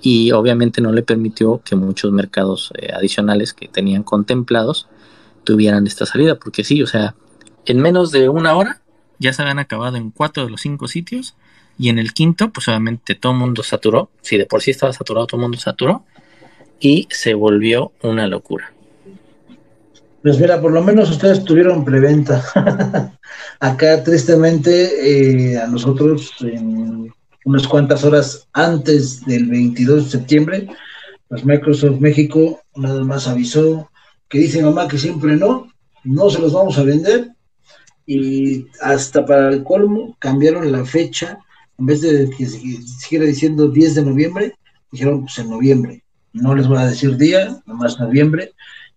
[0.01, 4.89] y obviamente no le permitió que muchos mercados eh, adicionales que tenían contemplados
[5.45, 7.15] tuvieran esta salida, porque sí, o sea,
[7.65, 8.83] en menos de una hora
[9.19, 11.37] ya se habían acabado en cuatro de los cinco sitios
[11.79, 15.27] y en el quinto, pues obviamente todo mundo saturó, si de por sí estaba saturado,
[15.27, 16.05] todo el mundo saturó
[16.81, 18.73] y se volvió una locura.
[20.23, 22.45] Pues mira, por lo menos ustedes tuvieron preventa.
[23.61, 27.13] Acá, tristemente, eh, a nosotros en
[27.45, 30.69] unas cuantas horas antes del 22 de septiembre,
[31.29, 33.89] pues Microsoft México nada más avisó
[34.29, 35.73] que dice mamá que siempre no,
[36.05, 37.31] no se los vamos a vender
[38.07, 41.39] y hasta para el colmo cambiaron la fecha,
[41.79, 44.55] en vez de que siguiera diciendo 10 de noviembre,
[44.91, 48.53] dijeron pues en noviembre, no les voy a decir día, nomás noviembre,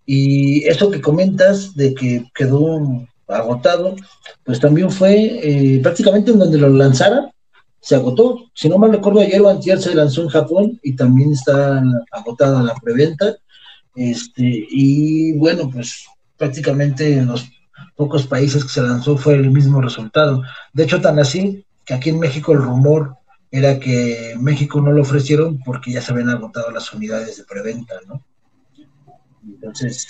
[0.06, 3.96] y esto que comentas de que quedó agotado,
[4.44, 7.30] pues también fue eh, prácticamente en donde lo lanzaran,
[7.80, 8.50] se agotó.
[8.54, 12.62] Si no mal recuerdo, ayer o antier se lanzó en Japón y también está agotada
[12.62, 13.36] la preventa.
[13.96, 16.06] Este, y bueno, pues
[16.38, 17.48] prácticamente en los
[17.96, 20.44] pocos países que se lanzó fue el mismo resultado.
[20.74, 23.15] De hecho, tan así que aquí en México el rumor
[23.52, 27.96] era que México no lo ofrecieron porque ya se habían agotado las unidades de preventa,
[28.08, 28.24] ¿no?
[29.46, 30.08] Entonces.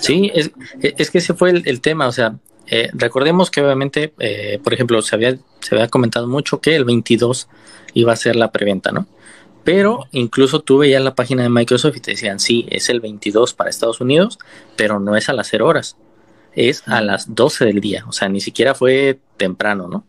[0.00, 2.38] Sí, es, es que ese fue el tema, o sea,
[2.70, 6.84] eh, recordemos que obviamente, eh, por ejemplo, se había, se había comentado mucho que el
[6.84, 7.48] 22
[7.94, 9.06] iba a ser la preventa, ¿no?
[9.64, 13.54] Pero incluso tuve ya la página de Microsoft y te decían, sí, es el 22
[13.54, 14.38] para Estados Unidos,
[14.76, 15.96] pero no es a las 0 horas,
[16.54, 20.04] es a las 12 del día, o sea, ni siquiera fue temprano, ¿no?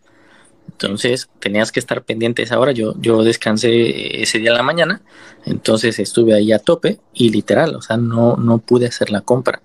[0.71, 2.71] Entonces tenías que estar pendiente esa hora.
[2.71, 5.01] Yo, yo descansé ese día en la mañana,
[5.45, 9.62] entonces estuve ahí a tope y literal, o sea, no, no pude hacer la compra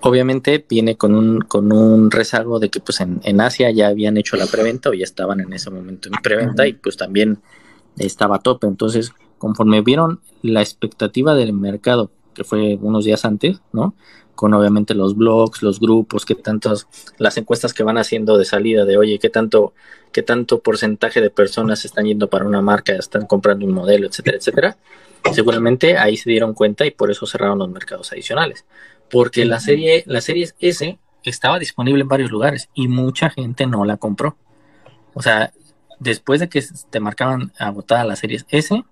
[0.00, 4.16] obviamente viene con un, con un rezago de que pues en, en, Asia ya habían
[4.16, 7.40] hecho la preventa o ya estaban en ese momento en preventa y pues también
[7.96, 8.66] estaba a tope.
[8.66, 13.94] Entonces, conforme vieron la expectativa del mercado, que fue unos días antes, ¿no?
[14.34, 16.86] Con obviamente los blogs, los grupos, que tantas,
[17.18, 19.72] las encuestas que van haciendo de salida de oye, qué tanto,
[20.12, 24.36] qué tanto porcentaje de personas están yendo para una marca, están comprando un modelo, etcétera,
[24.38, 24.76] etcétera.
[25.32, 28.64] Seguramente ahí se dieron cuenta y por eso cerraron los mercados adicionales
[29.10, 33.84] porque la serie, la serie S estaba disponible en varios lugares y mucha gente no
[33.84, 34.36] la compró.
[35.14, 35.52] O sea,
[35.98, 38.84] después de que te marcaban agotada la serie S,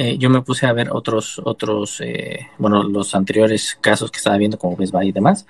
[0.00, 4.36] eh, yo me puse a ver otros, otros, eh, bueno, los anteriores casos que estaba
[4.36, 5.44] viendo como Best Buy y demás,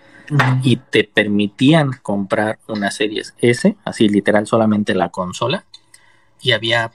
[0.63, 5.67] y te permitían comprar una serie S, así literal solamente la consola,
[6.41, 6.93] y había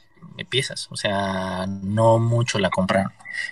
[0.49, 3.11] piezas, o sea, no mucho la compraron.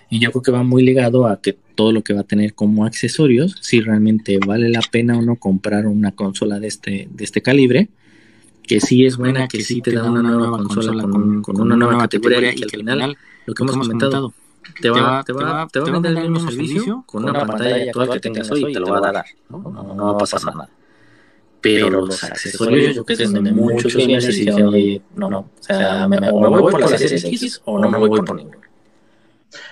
[0.10, 2.56] Y yo creo que va muy ligado a que todo lo que va a tener
[2.56, 7.24] como accesorios, si realmente vale la pena o no comprar una consola de este, de
[7.24, 7.90] este calibre,
[8.64, 12.52] que sí es buena, que sí te da una nueva consola con, una nueva categoría
[12.52, 14.34] y que al final, lo que hemos comentado,
[14.82, 18.10] te va, te va, te va a vender el mismo servicio con una pantalla actual
[18.12, 19.26] que tengas hoy y te lo va a dar.
[19.50, 20.70] No, no, va a pasar nada.
[21.62, 25.40] Pero los accesorios, yo creo que son de muchos bienes y no, no.
[25.40, 28.62] O sea, me, me voy por la series X o no me voy por ninguno.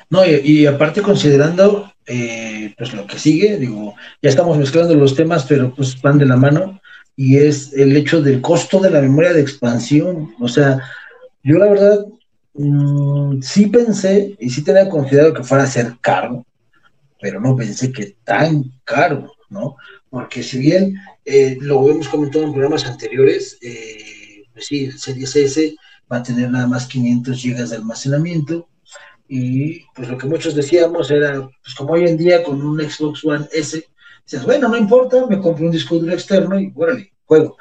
[0.09, 5.45] No, y, aparte considerando eh, pues lo que sigue, digo, ya estamos mezclando los temas,
[5.47, 6.81] pero pues van de la mano,
[7.15, 10.33] y es el hecho del costo de la memoria de expansión.
[10.39, 10.79] O sea,
[11.43, 12.05] yo la verdad
[12.61, 16.45] Mm, sí pensé y sí tenía considerado que fuera a ser caro,
[17.21, 19.77] pero no pensé que tan caro, ¿no?
[20.09, 25.37] Porque si bien eh, lo hemos comentado en programas anteriores, eh, pues sí, el Series
[25.37, 25.73] S
[26.11, 28.67] va a tener nada más 500 GB de almacenamiento
[29.29, 33.23] y pues lo que muchos decíamos era, pues como hoy en día con un Xbox
[33.23, 33.81] One S,
[34.25, 37.55] dices, bueno, no importa, me compro un disco duro externo y órale, juego.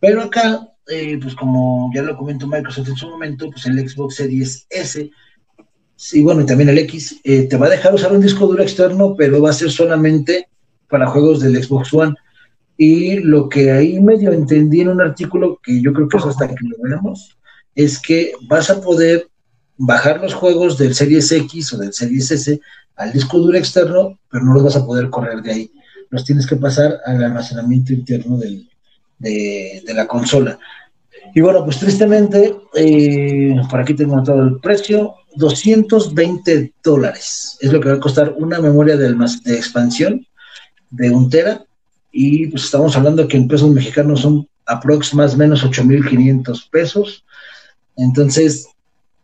[0.00, 4.16] Pero acá eh, pues como ya lo comentó Microsoft en su momento, pues el Xbox
[4.16, 5.10] Series S,
[6.12, 8.62] y bueno, y también el X, eh, te va a dejar usar un disco duro
[8.62, 10.48] externo, pero va a ser solamente
[10.88, 12.14] para juegos del Xbox One.
[12.76, 16.46] Y lo que ahí medio entendí en un artículo, que yo creo que es hasta
[16.46, 17.36] que lo veamos,
[17.74, 19.28] es que vas a poder
[19.76, 22.60] bajar los juegos del Series X o del Series S
[22.96, 25.72] al disco duro externo, pero no los vas a poder correr de ahí.
[26.10, 28.64] Los tienes que pasar al almacenamiento interno de,
[29.94, 30.58] la consola.
[31.38, 37.56] Y bueno, pues tristemente, eh, por aquí tengo todo el precio, 220 dólares.
[37.60, 40.26] Es lo que va a costar una memoria de, de expansión
[40.90, 41.64] de un tera.
[42.10, 47.24] Y pues estamos hablando que en pesos mexicanos son aprox más o menos 8.500 pesos.
[47.96, 48.66] Entonces,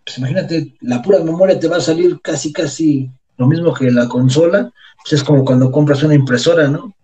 [0.05, 4.07] pues imagínate, la pura memoria te va a salir casi, casi lo mismo que la
[4.07, 4.71] consola.
[5.03, 6.85] Pues es como cuando compras una impresora, ¿no?
[6.85, 6.95] O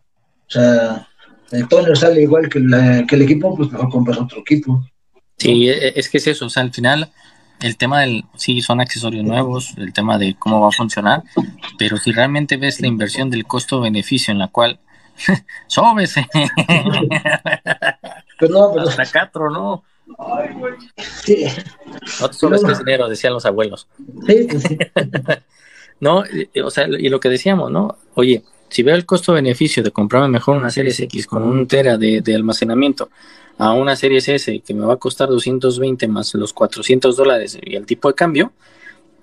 [0.46, 1.08] sea,
[1.50, 4.84] el toner sale igual que, el equipo, pues mejor compras otro equipo.
[5.40, 7.10] Sí, e, e, es que es eso, o sea, al final
[7.60, 11.22] el tema del, sí, son accesorios nuevos, el tema de cómo va a funcionar,
[11.78, 14.78] pero si realmente ves la inversión del costo-beneficio en la cual,
[15.66, 16.26] sóbese.
[18.38, 18.88] pero no, pero...
[18.88, 19.82] Hasta Catro, ¿no?
[20.18, 20.74] Ay, güey.
[20.96, 21.46] Sí.
[22.20, 23.86] No te sobres que es dinero, decían los abuelos.
[24.26, 24.78] Sí, pues sí.
[26.00, 26.24] no,
[26.64, 27.96] o sea, y lo que decíamos, ¿no?
[28.14, 32.22] Oye, si veo el costo-beneficio de comprarme mejor una serie X con un tera de,
[32.34, 33.10] almacenamiento
[33.60, 37.76] a una serie S que me va a costar 220 más los 400 dólares y
[37.76, 38.52] el tipo de cambio,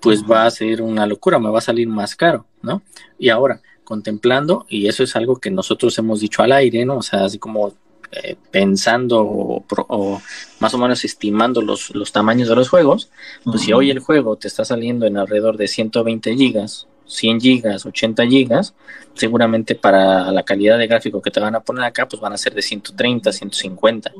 [0.00, 2.82] pues va a ser una locura, me va a salir más caro, ¿no?
[3.18, 6.98] Y ahora, contemplando, y eso es algo que nosotros hemos dicho al aire, ¿no?
[6.98, 7.74] O sea, así como
[8.12, 10.22] eh, pensando o,
[10.60, 13.10] más o menos estimando los, los tamaños de los juegos,
[13.42, 17.84] pues si hoy el juego te está saliendo en alrededor de 120 gigas 100 gigas,
[17.84, 18.74] 80 gigas,
[19.14, 22.38] seguramente para la calidad de gráfico que te van a poner acá, pues van a
[22.38, 24.12] ser de 130, 150.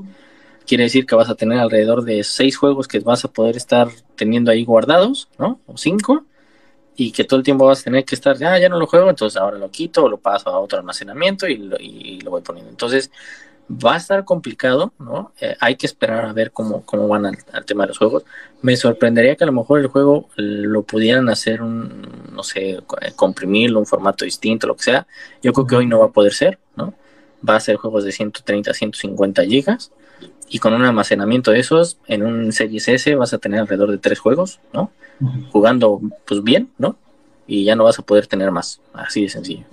[0.67, 3.89] Quiere decir que vas a tener alrededor de 6 juegos que vas a poder estar
[4.17, 5.61] teniendo ahí guardados, ¿no?
[5.67, 6.25] O 5,
[6.97, 9.09] y que todo el tiempo vas a tener que estar, ah, ya no lo juego,
[9.09, 12.71] entonces ahora lo quito lo paso a otro almacenamiento y lo, y lo voy poniendo.
[12.71, 13.11] Entonces,
[13.71, 15.33] va a estar complicado, ¿no?
[15.41, 18.25] Eh, hay que esperar a ver cómo, cómo van al, tema de los juegos.
[18.63, 22.03] Me sorprendería que a lo mejor el juego lo pudieran hacer un,
[22.33, 22.81] no sé,
[23.15, 25.07] comprimirlo, un formato distinto, lo que sea.
[25.43, 26.95] Yo creo que hoy no va a poder ser, ¿no?
[27.47, 29.93] Va a ser juegos de 130, 150 gigas.
[30.49, 33.99] Y con un almacenamiento de esos, en un Series S vas a tener alrededor de
[33.99, 34.91] tres juegos, ¿no?
[35.51, 36.97] Jugando, pues bien, ¿no?
[37.47, 38.81] Y ya no vas a poder tener más.
[38.95, 39.65] Así de sencillo.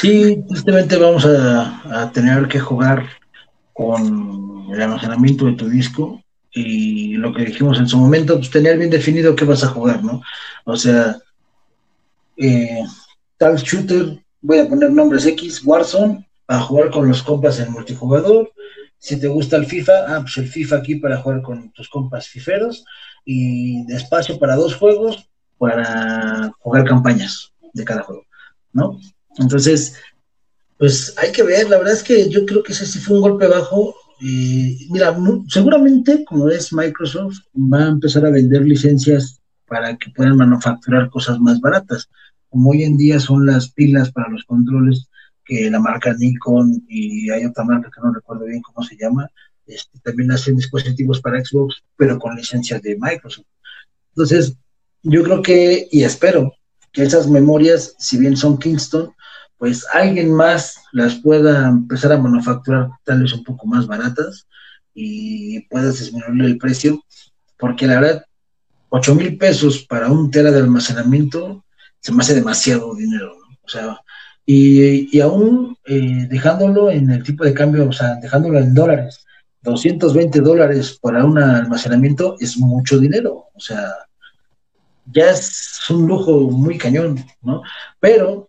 [0.00, 3.08] Sí, tristemente vamos a, tener que jugar
[3.72, 8.78] con el almacenamiento de tu disco y lo que dijimos en su momento, pues tener
[8.78, 10.22] bien definido qué vas a jugar, ¿no?
[10.64, 11.16] O sea,
[12.36, 12.84] eh,
[13.36, 18.52] tal shooter, voy a poner nombres X, Warzone, a jugar con los compas en multijugador.
[18.98, 22.26] Si te gusta el FIFA, ah, pues el FIFA aquí para jugar con tus compas
[22.26, 22.84] fiferos
[23.24, 25.28] y espacio para dos juegos
[25.58, 28.24] para jugar campañas de cada juego,
[28.72, 28.98] ¿no?
[29.38, 29.94] Entonces,
[30.78, 33.22] pues hay que ver, la verdad es que yo creo que ese sí fue un
[33.22, 33.94] golpe bajo.
[34.20, 35.16] mira,
[35.48, 41.38] seguramente, como es Microsoft, va a empezar a vender licencias para que puedan manufacturar cosas
[41.40, 42.08] más baratas,
[42.48, 45.08] como hoy en día son las pilas para los controles
[45.44, 49.30] que la marca Nikon y hay otra marca que no recuerdo bien cómo se llama,
[49.66, 53.46] este, también hacen dispositivos para Xbox, pero con licencias de Microsoft.
[54.10, 54.56] Entonces,
[55.02, 56.52] yo creo que, y espero,
[56.92, 59.10] que esas memorias, si bien son Kingston,
[59.58, 64.46] pues alguien más las pueda empezar a manufacturar tal vez un poco más baratas
[64.94, 67.04] y puedas disminuir el precio,
[67.58, 68.24] porque la verdad,
[68.90, 71.64] 8 mil pesos para un tera de almacenamiento
[72.00, 74.00] se me hace demasiado dinero, O sea,
[74.46, 79.26] y, y aún eh, dejándolo en el tipo de cambio, o sea, dejándolo en dólares,
[79.62, 83.92] 220 dólares para un almacenamiento es mucho dinero, o sea,
[85.12, 87.62] ya es un lujo muy cañón, ¿no?
[88.00, 88.48] Pero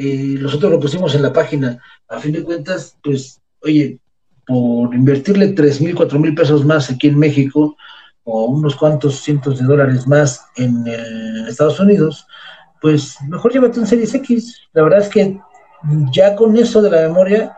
[0.00, 3.98] eh, nosotros lo pusimos en la página, a fin de cuentas, pues, oye,
[4.46, 7.76] por invertirle tres mil, cuatro mil pesos más aquí en México,
[8.24, 10.86] o unos cuantos cientos de dólares más en,
[11.46, 12.26] Estados Unidos,
[12.80, 14.68] pues mejor llévate un Series X.
[14.72, 15.38] La verdad es que
[16.12, 17.56] ya con eso de la memoria,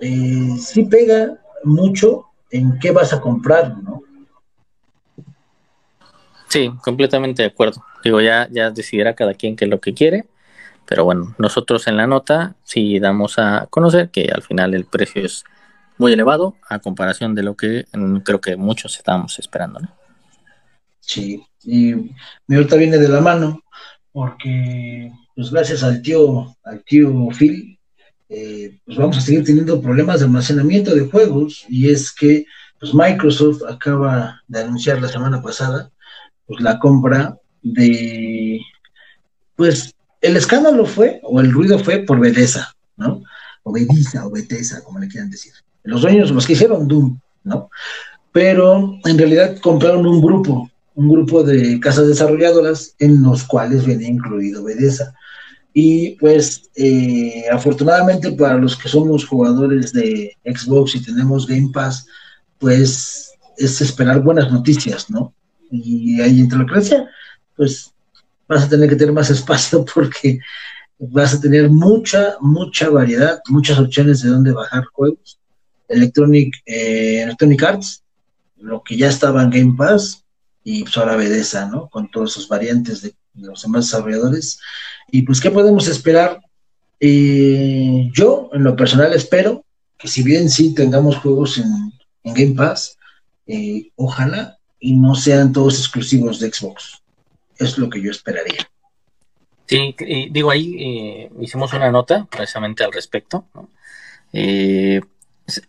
[0.00, 4.02] eh, sí pega mucho en qué vas a comprar, ¿no?
[6.48, 7.82] Sí, completamente de acuerdo.
[8.04, 10.26] Digo, ya, ya decidirá cada quien qué es lo que quiere,
[10.88, 15.22] pero bueno, nosotros en la nota sí damos a conocer que al final el precio
[15.22, 15.44] es
[15.98, 17.84] muy elevado a comparación de lo que
[18.24, 19.94] creo que muchos estábamos esperando, ¿no?
[21.00, 21.94] Sí, y
[22.46, 23.62] mi ahorita viene de la mano,
[24.12, 27.78] porque pues gracias al tío, al tío Phil,
[28.30, 32.46] eh, pues vamos a seguir teniendo problemas de almacenamiento de juegos, y es que
[32.80, 35.90] pues Microsoft acaba de anunciar la semana pasada
[36.46, 38.60] pues la compra de
[39.56, 43.22] pues el escándalo fue, o el ruido fue por Bethesda, ¿no?
[43.62, 45.52] O Bethesda, o Bethesda, como le quieran decir.
[45.84, 47.70] Los dueños, los que hicieron Doom, ¿no?
[48.32, 54.08] Pero en realidad compraron un grupo, un grupo de casas desarrolladoras en los cuales venía
[54.08, 55.14] incluido Bethesda.
[55.72, 62.06] Y pues eh, afortunadamente para los que somos jugadores de Xbox y tenemos Game Pass,
[62.58, 65.32] pues es esperar buenas noticias, ¿no?
[65.70, 67.08] Y ahí entra la
[67.56, 67.92] pues
[68.48, 70.40] vas a tener que tener más espacio porque
[70.98, 75.38] vas a tener mucha, mucha variedad, muchas opciones de dónde bajar juegos.
[75.86, 78.02] Electronic, eh, Electronic Arts,
[78.56, 80.24] lo que ya estaba en Game Pass,
[80.64, 81.88] y pues ahora Bethesda, ¿no?
[81.88, 84.58] Con todas sus variantes de, los demás desarrolladores.
[85.10, 86.40] Y pues, ¿qué podemos esperar?
[87.00, 89.64] Eh, yo, en lo personal, espero
[89.96, 91.92] que si bien sí tengamos juegos en,
[92.24, 92.98] Game Pass,
[93.46, 97.00] eh, ojalá y no sean todos exclusivos de Xbox.
[97.58, 98.68] Es lo que yo esperaría.
[99.66, 99.94] Sí,
[100.30, 103.46] digo, ahí eh, hicimos una nota precisamente al respecto.
[103.54, 103.68] ¿no?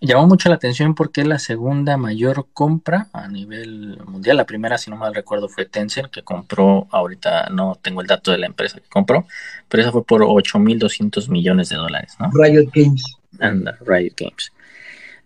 [0.02, 4.38] llamó mucho la atención porque es la segunda mayor compra a nivel mundial.
[4.38, 8.32] La primera, si no mal recuerdo, fue Tencent, que compró, ahorita no tengo el dato
[8.32, 9.25] de la empresa que compró,
[9.67, 12.30] pero esa fue por 8.200 millones de dólares, ¿no?
[12.34, 13.04] Riot Games.
[13.39, 14.52] Anda, Riot Games.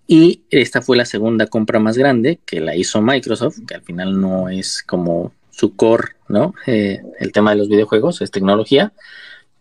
[0.06, 4.20] Y esta fue la segunda compra más grande que la hizo Microsoft, que al final
[4.20, 6.56] no es como su core, ¿no?
[6.66, 8.92] Eh, el tema de los videojuegos es tecnología,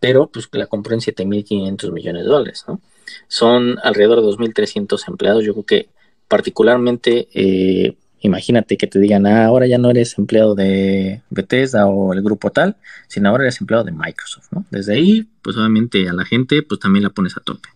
[0.01, 2.81] pero pues la compró en 7.500 millones de dólares, ¿no?
[3.29, 5.45] Son alrededor de 2.300 empleados.
[5.45, 5.89] Yo creo que
[6.29, 12.15] particularmente, eh, imagínate que te digan, ah, ahora ya no eres empleado de Bethesda o
[12.15, 12.77] el grupo tal,
[13.07, 14.65] sino ahora eres empleado de Microsoft, ¿no?
[14.71, 17.69] Desde ahí, pues obviamente a la gente, pues también la pones a tope.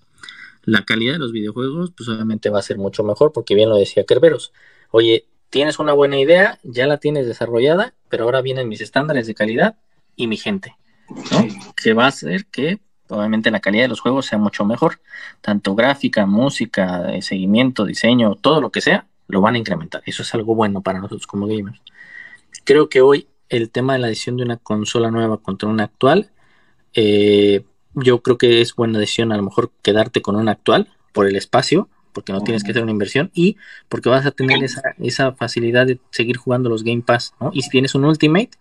[0.65, 3.77] La calidad de los videojuegos, pues obviamente va a ser mucho mejor, porque bien lo
[3.77, 4.53] decía Kerberos.
[4.91, 9.35] Oye, tienes una buena idea, ya la tienes desarrollada, pero ahora vienen mis estándares de
[9.35, 9.77] calidad
[10.17, 10.77] y mi gente,
[11.09, 11.47] ¿no?
[11.77, 15.01] Que va a hacer que obviamente la calidad de los juegos sea mucho mejor.
[15.41, 20.03] Tanto gráfica, música, eh, seguimiento, diseño, todo lo que sea, lo van a incrementar.
[20.07, 21.81] Eso es algo bueno para nosotros como gamers.
[22.65, 26.31] Creo que hoy el tema de la edición de una consola nueva contra una actual,
[26.95, 31.27] eh, yo creo que es buena decisión a lo mejor quedarte con una actual por
[31.27, 33.59] el espacio, porque no tienes que hacer una inversión y
[33.91, 37.51] porque vas a tener esa, esa facilidad de seguir jugando los Game Pass, ¿no?
[37.53, 38.53] Y si tienes un Ultimate,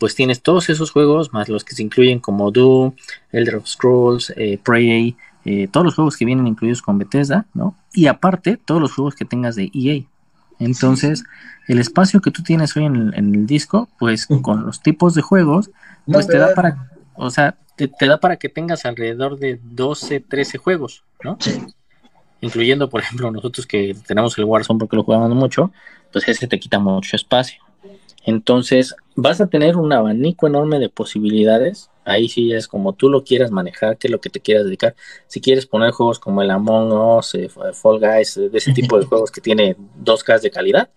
[0.00, 2.94] pues tienes todos esos juegos, más los que se incluyen como Doom,
[3.30, 7.76] Elder Scrolls, eh, Prey, eh, todos los juegos que vienen incluidos con Bethesda, ¿no?
[7.92, 10.04] Y aparte, todos los juegos que tengas de EA.
[10.58, 11.24] Entonces,
[11.68, 15.70] el espacio que tú tienes hoy en el, disco, pues con los tipos de juegos,
[16.06, 20.56] pues te da para, o sea, te, da para que tengas alrededor de 12, 13
[20.56, 21.36] juegos, ¿no?
[22.44, 25.72] Incluyendo, por ejemplo, nosotros que tenemos el Warzone porque lo jugamos mucho,
[26.12, 27.62] pues ese te quita mucho espacio.
[28.22, 31.88] Entonces, vas a tener un abanico enorme de posibilidades.
[32.04, 34.94] Ahí sí es como tú lo quieras manejar, que es lo que te quieras dedicar.
[35.26, 39.06] Si quieres poner juegos como el Among Us, eh, Fall Guys, de ese tipo de
[39.06, 40.90] juegos que tiene 2K de calidad,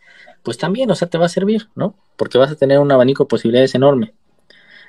[0.44, 1.96] pues también, o sea, te va a servir, ¿no?
[2.18, 4.14] Porque vas a tener un abanico de posibilidades enorme.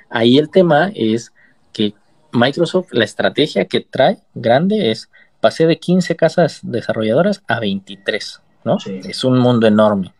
[0.09, 1.31] Ahí el tema es
[1.71, 1.93] que
[2.33, 5.09] Microsoft, la estrategia que trae grande es
[5.41, 8.77] pasé de 15 casas desarrolladoras a 23, ¿no?
[8.85, 10.13] Es un mundo enorme.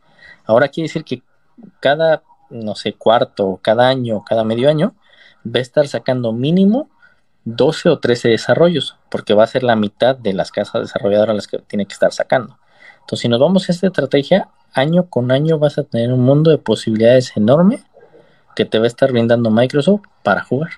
[0.46, 1.22] Ahora quiere decir que
[1.80, 4.96] cada, no sé, cuarto, cada año, cada medio año,
[5.46, 6.90] va a estar sacando mínimo
[7.46, 11.48] 12 o 13 desarrollos, porque va a ser la mitad de las casas desarrolladoras las
[11.48, 12.58] que tiene que estar sacando.
[13.02, 16.52] Entonces, si nos vamos a esta estrategia, año con año vas a tener un mundo
[16.52, 17.84] de posibilidades enorme
[18.56, 20.72] que te va a estar brindando Microsoft para jugar.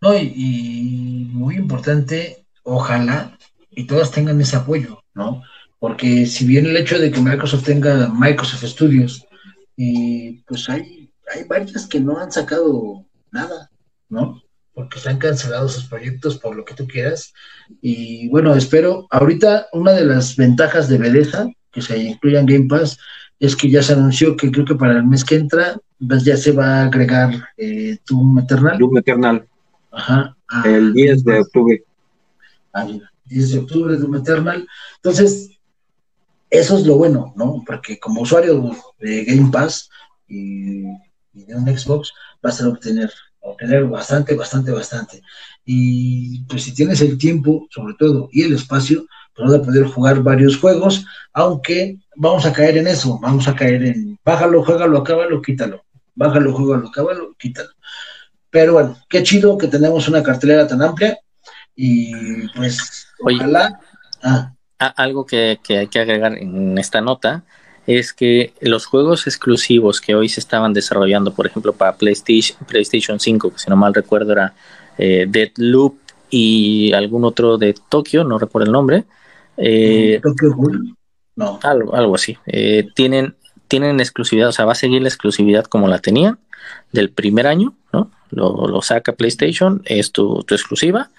[0.00, 3.38] No, y, muy importante, ojalá
[3.70, 5.42] y todas tengan ese apoyo, ¿no?
[5.82, 9.26] porque si bien el hecho de que Microsoft tenga Microsoft Studios,
[9.76, 13.68] y pues hay, hay varias que no han sacado nada,
[14.08, 14.40] ¿no?
[14.74, 17.34] Porque se han cancelado sus proyectos por lo que tú quieras.
[17.80, 22.66] Y bueno, espero, ahorita una de las ventajas de Bethesda, que se incluya en Game
[22.68, 22.96] Pass,
[23.40, 26.36] es que ya se anunció que creo que para el mes que entra pues ya
[26.36, 28.78] se va a agregar eh, Doom Eternal.
[28.78, 29.48] Doom Eternal.
[29.90, 30.36] Ajá.
[30.64, 31.84] el 10 de octubre.
[32.72, 32.86] Ah,
[33.24, 34.66] 10 de octubre, Doom Eternal.
[34.96, 35.50] Entonces,
[36.50, 37.62] eso es lo bueno, ¿no?
[37.66, 39.88] Porque como usuario de Game Pass
[40.28, 40.82] y,
[41.32, 42.12] de un Xbox,
[42.42, 43.10] vas a obtener,
[43.40, 45.22] obtener bastante, bastante, bastante.
[45.64, 49.84] Y pues si tienes el tiempo, sobre todo, y el espacio, pues vas a poder
[49.84, 54.98] jugar varios juegos, aunque vamos a caer en eso, vamos a caer en bájalo, juégalo,
[54.98, 57.70] acábalo, quítalo, bájalo, juégalo, acábalo, quítalo.
[58.50, 61.18] Pero bueno, qué chido que tenemos una cartelera tan amplia
[61.76, 63.80] y pues ojalá.
[64.22, 64.52] Ah.
[64.78, 67.44] Algo que, hay que agregar en esta nota
[67.86, 73.20] es que los juegos exclusivos que hoy se estaban desarrollando, por ejemplo, para PlayStation, PlayStation
[73.20, 74.54] 5, que si no mal recuerdo era
[74.98, 75.98] eh, Deadloop
[76.30, 79.04] y algún otro de Tokio, no recuerdo el nombre,
[79.56, 80.20] eh,
[81.36, 81.58] no.
[81.62, 82.36] Algo, algo así.
[82.46, 83.36] Eh, tienen,
[83.68, 86.38] tienen exclusividad, o sea, va a seguir la exclusividad como la tenían
[86.92, 88.10] del primer año, ¿no?
[88.30, 91.10] Lo, saca PlayStation, es tu, exclusiva,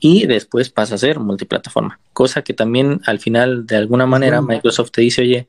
[0.00, 2.00] y después pasa a ser multiplataforma.
[2.12, 5.46] Cosa que también al final, de alguna manera, Microsoft te dice, oye,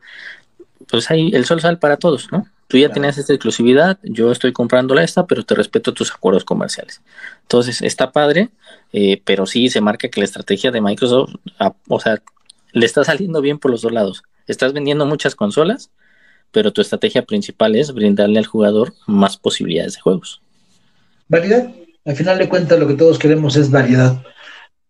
[0.90, 2.46] pues ahí el sol sale para todos, ¿no?
[2.68, 7.02] Tú ya tenías esta exclusividad, yo estoy comprándola esta, pero te respeto tus acuerdos comerciales.
[7.42, 8.50] Entonces, está padre,
[8.94, 11.36] eh, pero sí se marca que la estrategia de Microsoft,
[11.90, 12.22] o sea,
[12.72, 14.24] le está saliendo bien por los dos lados.
[14.48, 15.92] Estás vendiendo muchas consolas,
[16.52, 20.42] pero tu estrategia principal es brindarle al jugador más posibilidades de juegos.
[21.28, 21.70] Variedad.
[22.06, 24.22] Al final de cuentas, lo que todos queremos es variedad.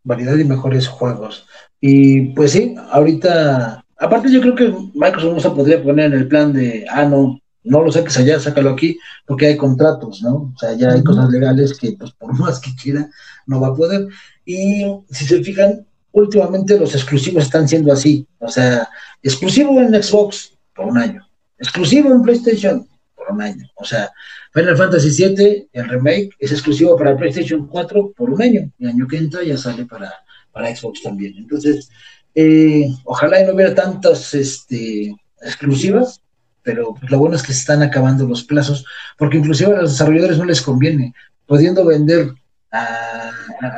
[0.04, 1.46] Variedad y mejores juegos.
[1.80, 6.28] Y pues sí, ahorita, aparte yo creo que Microsoft no se podría poner en el
[6.28, 10.54] plan de, ah, no, no lo saques allá, sácalo aquí, porque hay contratos, ¿no?
[10.54, 13.10] O sea, ya hay cosas legales que, pues, por más que quiera,
[13.48, 14.08] no va a poder.
[14.46, 18.28] Y si se fijan, últimamente los exclusivos están siendo así.
[18.40, 18.88] O sea,
[19.22, 21.28] exclusivo en Xbox por un año,
[21.58, 22.88] exclusivo en PlayStation
[23.22, 23.70] por un año.
[23.76, 24.10] O sea,
[24.54, 28.72] Final Fantasy VII, el remake, es exclusivo para PlayStation 4 por un año.
[28.80, 30.12] El año que entra ya sale para,
[30.52, 31.36] para Xbox también.
[31.38, 31.90] Entonces,
[32.34, 36.22] eh, ojalá y no hubiera tantas este, exclusivas,
[36.64, 38.86] pero lo bueno es que se están acabando los plazos,
[39.18, 41.14] porque inclusive a los desarrolladores no les conviene,
[41.46, 42.34] pudiendo vender
[42.72, 43.32] a,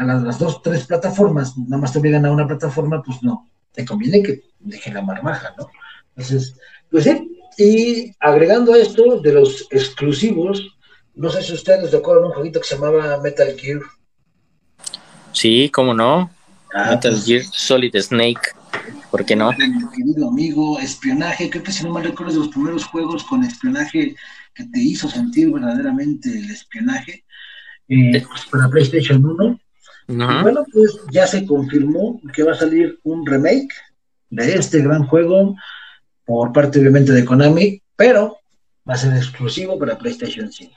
[0.05, 4.21] las, dos, tres plataformas, nada más te obligan a una plataforma, pues no, te conviene
[4.21, 5.67] que dejen la marmaja, ¿no?
[6.15, 6.55] Entonces,
[6.91, 10.75] pues sí, y agregando a esto de los exclusivos,
[11.15, 13.81] no sé si ustedes recuerdan un jueguito que se llamaba Metal Gear.
[15.31, 16.31] Sí, cómo no.
[16.73, 18.41] Ah, Metal pues Gear Solid Snake.
[19.11, 19.51] ¿Por qué no?
[19.95, 24.15] querido amigo, espionaje, creo que si no mal recuerdo de los primeros juegos con espionaje
[24.55, 27.23] que te hizo sentir verdaderamente el espionaje,
[27.89, 29.59] eh, pues para PlayStation 1.
[30.07, 33.73] Y bueno, pues ya se confirmó que va a salir un remake
[34.31, 35.55] de este gran juego
[36.25, 38.37] por parte obviamente de Konami, pero
[38.87, 40.73] va a ser exclusivo para PlayStation 5.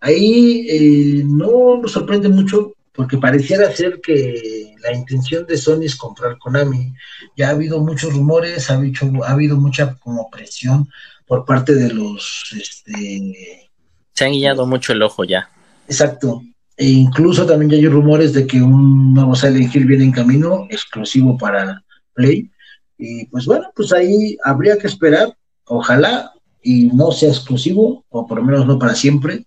[0.00, 5.96] Ahí eh, no nos sorprende mucho porque pareciera ser que la intención de Sony es
[5.96, 6.94] comprar Konami.
[7.36, 10.88] Ya ha habido muchos rumores, ha habido, ha habido mucha como presión
[11.26, 12.54] por parte de los...
[12.58, 13.78] Este,
[14.14, 15.50] Se han guiado mucho el ojo ya.
[15.88, 16.42] Exacto.
[16.76, 20.66] E incluso también ya hay rumores de que un nuevo Silent Hill viene en camino,
[20.70, 21.82] exclusivo para
[22.14, 22.50] Play.
[22.98, 26.32] Y pues bueno, pues ahí habría que esperar, ojalá
[26.62, 29.46] y no sea exclusivo, o por lo menos no para siempre,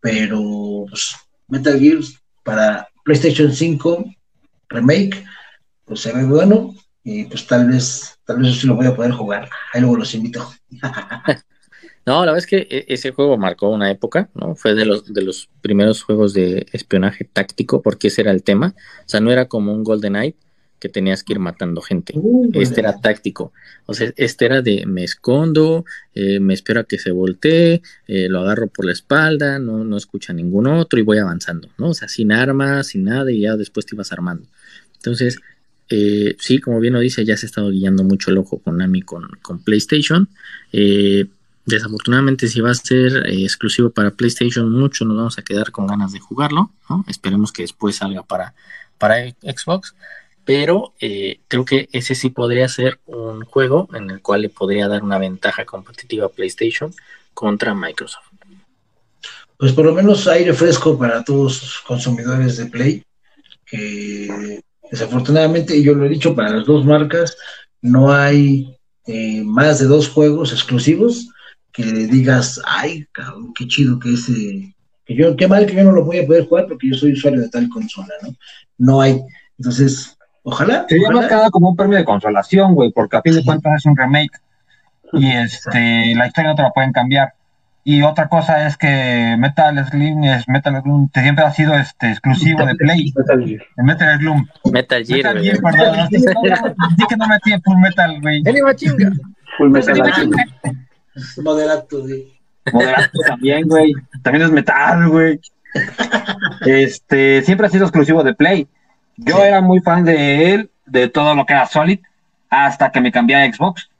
[0.00, 1.14] pero pues,
[1.48, 1.98] Metal Gear
[2.42, 4.04] para PlayStation 5
[4.68, 5.24] Remake,
[5.84, 9.12] pues se ve bueno y pues tal vez, tal vez sí lo voy a poder
[9.12, 9.48] jugar.
[9.72, 10.50] Ahí luego los invito.
[12.06, 14.54] No, la verdad es que e, ese juego marcó una época, ¿no?
[14.56, 18.74] Fue de los, de los primeros juegos de espionaje táctico, porque ese era el tema.
[18.76, 20.36] O sea, no era como un Golden Knight
[20.84, 22.12] que tenías que ir matando gente.
[22.52, 23.54] este era táctico.
[23.86, 28.28] O sea, este era de me escondo, eh, me espero a que se voltee, eh,
[28.28, 31.88] lo agarro por la espalda, no, no escucha ningún otro y voy avanzando, ¿no?
[31.88, 34.46] O sea, sin armas, sin nada y ya después te ibas armando.
[34.96, 35.38] Entonces,
[35.88, 39.00] eh, sí, como bien lo dice, ya se ha estado guiando mucho el ojo Konami
[39.00, 40.28] con, con PlayStation.
[41.64, 46.12] desafortunadamente, si va a ser exclusivo para PlayStation, mucho nos vamos a quedar con ganas
[46.12, 46.72] de jugarlo.
[46.90, 47.06] ¿no?
[47.08, 48.52] Esperemos que después salga para,
[48.98, 49.94] para Xbox
[50.44, 54.88] pero eh, creo que ese sí podría ser un juego en el cual le podría
[54.88, 56.92] dar una ventaja competitiva a PlayStation
[57.32, 58.28] contra Microsoft.
[59.56, 63.02] Pues por lo menos aire fresco para todos los consumidores de Play,
[63.64, 67.36] que desafortunadamente, yo lo he dicho para las dos marcas,
[67.80, 68.76] no hay
[69.06, 71.28] eh, más de dos juegos exclusivos
[71.72, 74.74] que digas, ay, cabrón, qué chido que ese,
[75.08, 77.40] yo, qué mal que yo no lo voy a poder jugar porque yo soy usuario
[77.40, 78.34] de tal consola, ¿no?
[78.78, 79.20] No hay.
[79.58, 80.86] Entonces, ojalá.
[80.88, 83.86] Sería más cada como un premio de consolación, güey, porque a fin de cuentas es
[83.86, 84.40] un remake
[85.12, 87.34] y este, la historia no te la pueden cambiar.
[87.86, 92.64] Y otra cosa es que Metal Slug es Metal Slug siempre ha sido este exclusivo
[92.64, 93.12] de Play.
[93.14, 93.62] Metal Gear.
[93.76, 94.72] Metal Slug.
[94.72, 95.18] Metal Gear.
[95.18, 96.08] Metal Gear, perdón.
[96.08, 98.42] Sí que no metí Full Metal, güey.
[99.58, 100.30] Full Metal.
[101.42, 102.32] Moderato, güey.
[102.72, 103.92] Moderato también, güey.
[104.22, 105.40] También es metal, güey.
[106.66, 108.68] Este, siempre ha sido exclusivo de Play.
[109.16, 112.00] Yo era muy fan de él, de todo lo que era Solid,
[112.48, 113.90] hasta que me cambié a Xbox.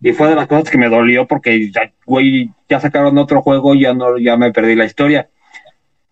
[0.00, 3.74] Y fue de las cosas que me dolió porque ya, güey, ya sacaron otro juego
[3.74, 5.28] y ya no, ya me perdí la historia.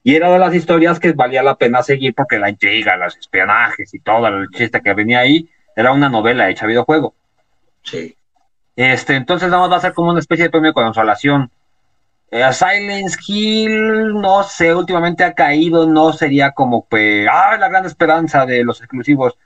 [0.03, 3.93] Y era de las historias que valía la pena seguir porque la intriga, los espionajes
[3.93, 7.14] y todo el chiste que venía ahí, era una novela hecha videojuego.
[7.82, 8.14] Sí.
[8.76, 11.51] Este, entonces nada más va a ser como una especie de premio de consolación.
[12.30, 17.86] Eh, Silence Hill, no sé, últimamente ha caído, no sería como que, ah, la gran
[17.86, 19.36] esperanza de los exclusivos.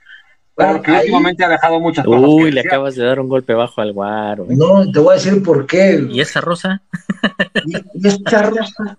[0.53, 2.29] Porque últimamente ha dejado muchas cosas.
[2.29, 4.45] Uy, le acabas de dar un golpe bajo al guaro.
[4.49, 6.05] No, te voy a decir por qué.
[6.09, 6.81] ¿Y esa rosa?
[7.65, 8.97] ¿Y, esa rosa?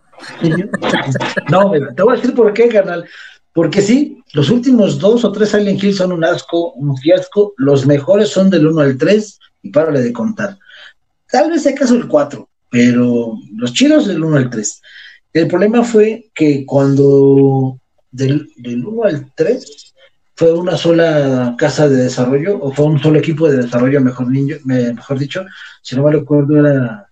[1.49, 3.07] no, te voy a decir por qué, canal.
[3.55, 7.55] Porque sí, los últimos dos o tres Silent Hill son un asco, un fiasco.
[7.57, 10.59] Los mejores son del 1 al 3 y párale de contar.
[11.31, 12.47] Tal vez sea caso el 4,
[12.77, 14.83] pero los chidos del 1 al 3.
[15.33, 19.95] El problema fue que cuando del, del 1 al 3
[20.35, 25.19] fue una sola casa de desarrollo, o fue un solo equipo de desarrollo, mejor, mejor
[25.19, 25.47] dicho,
[25.81, 27.09] si no me recuerdo era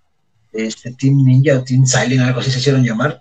[0.53, 3.19] este Team Ninja o Team Silent, algo así se hicieron llamar.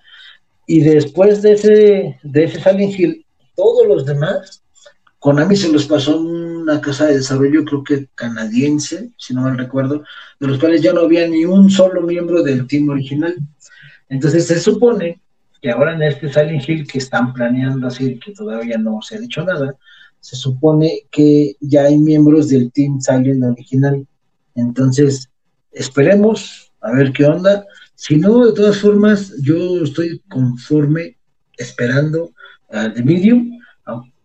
[0.68, 3.26] Y después de ese, de ese Silent Hill,
[3.56, 4.62] todos los demás,
[5.20, 6.20] Konami se los pasó
[6.64, 10.04] una casa de desarrollo, creo que canadiense, si no mal recuerdo,
[10.40, 13.36] de los cuales ya no había ni un solo miembro del team original.
[14.10, 15.22] Entonces se supone
[15.62, 19.20] que ahora en este Silent Hill que están planeando así, que todavía no se ha
[19.20, 19.76] dicho nada,
[20.20, 24.08] se supone que ya hay miembros del Team Silent original.
[24.56, 25.30] Entonces,
[25.72, 27.66] esperemos a ver qué onda.
[27.96, 31.18] Si no, de todas formas, yo estoy conforme
[31.58, 32.34] esperando
[32.72, 33.60] a The Medium,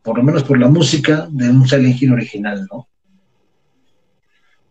[0.08, 2.88] por lo menos por la música de un Silent Hill original, ¿no?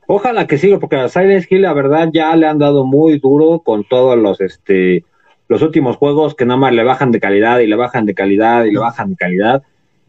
[0.07, 3.59] Ojalá que siga, porque a Silent Hill, la verdad, ya le han dado muy duro
[3.59, 5.05] con todos los, este,
[5.47, 8.65] los últimos juegos que nada más le bajan de calidad y le bajan de calidad
[8.65, 9.61] y le bajan de calidad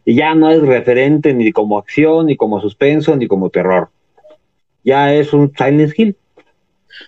[0.06, 3.90] y ya no es referente ni como acción, ni como suspenso, ni como terror.
[4.82, 6.16] Ya es un Silent Hill.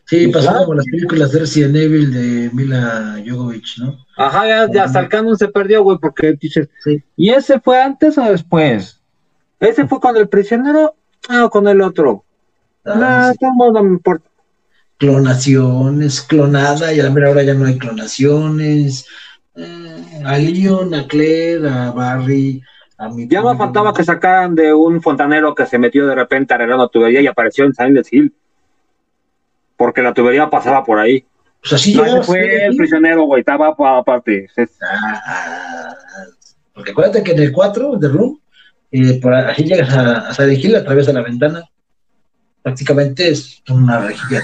[0.05, 3.99] Sí, pasó como las películas de Resident Evil de Mila Jovovich, ¿no?
[4.17, 6.69] Ajá, ya, ya hasta el canon se perdió, güey, porque dices,
[7.17, 9.01] ¿y ese fue antes o después?
[9.59, 10.95] ¿Ese fue con el prisionero
[11.29, 12.25] o con el otro?
[12.85, 14.29] Ah, no, me importa.
[14.99, 19.07] Clonaciones, clonada, y a la mera hora ya no hay clonaciones.
[19.57, 22.63] Eh, a Leon, a Claire, a Barry,
[23.29, 27.23] ya no faltaba que sacaran de un fontanero que se metió de repente arreglando tubería
[27.23, 28.35] y apareció en Silent Hill.
[29.81, 31.25] Porque la tubería pasaba por ahí.
[31.63, 34.47] Pues así no, fue el prisionero, güey, estaba aparte.
[34.83, 35.95] Ah,
[36.75, 38.39] porque acuérdate que en el 4 de Room,
[38.91, 41.65] eh, por así llegas a, a Silent Hill a través de la ventana.
[42.61, 44.43] Prácticamente es una rejilla.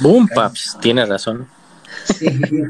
[0.00, 1.46] Boom, paps, tiene razón.
[2.04, 2.62] Sí, sí,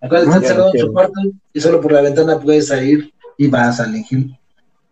[0.00, 1.20] Acuérdate que en su cuarto
[1.52, 4.38] y solo por la ventana puedes salir y vas a Silent Hill.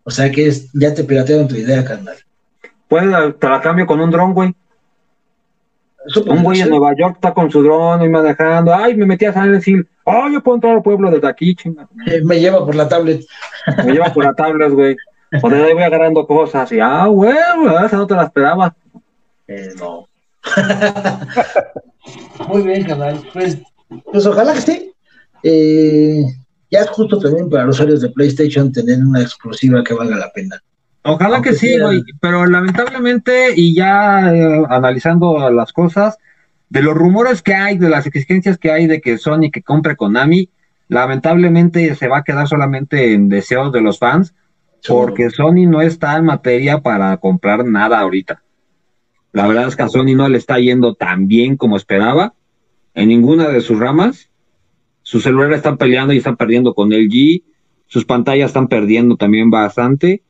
[0.02, 2.16] O sea que es, ya te piratearon tu idea, carnal.
[2.88, 3.04] Pues
[3.38, 4.52] te la cambio con un dron, güey.
[6.26, 8.74] Un güey en Nueva York está con su dron y manejando.
[8.74, 9.88] Ay, me metí a San Hill.
[10.04, 11.88] Oh, yo puedo entrar al pueblo desde aquí, chinga.
[12.06, 13.24] Eh, me lleva por la tablet.
[13.84, 14.96] Me lleva por la tablet, güey.
[15.42, 16.70] O de ahí voy agarrando cosas.
[16.72, 17.34] Y, ah, güey,
[17.84, 18.76] esa no te la esperaba.
[19.48, 20.06] Eh, no.
[22.48, 23.20] Muy bien, carnal.
[23.32, 23.58] Pues,
[24.12, 24.92] pues ojalá que sí.
[25.42, 26.24] Eh,
[26.70, 30.30] ya es justo también para los usuarios de PlayStation tener una exclusiva que valga la
[30.32, 30.62] pena.
[31.04, 36.18] Ojalá que sí, güey, pero lamentablemente, y ya eh, analizando las cosas,
[36.70, 39.96] de los rumores que hay, de las exigencias que hay de que Sony que compre
[39.96, 40.48] Konami,
[40.88, 44.34] lamentablemente se va a quedar solamente en deseos de los fans,
[44.86, 48.42] porque Sony no está en materia para comprar nada ahorita.
[49.32, 52.34] La verdad es que a Sony no le está yendo tan bien como esperaba
[52.94, 54.30] en ninguna de sus ramas
[55.04, 57.42] sus celulares están peleando y están perdiendo con LG,
[57.86, 60.22] sus pantallas están perdiendo también bastante.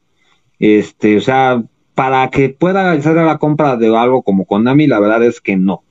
[0.58, 1.62] Este, o sea,
[1.94, 5.82] para que pueda hacer la compra de algo como Konami, la verdad es que no.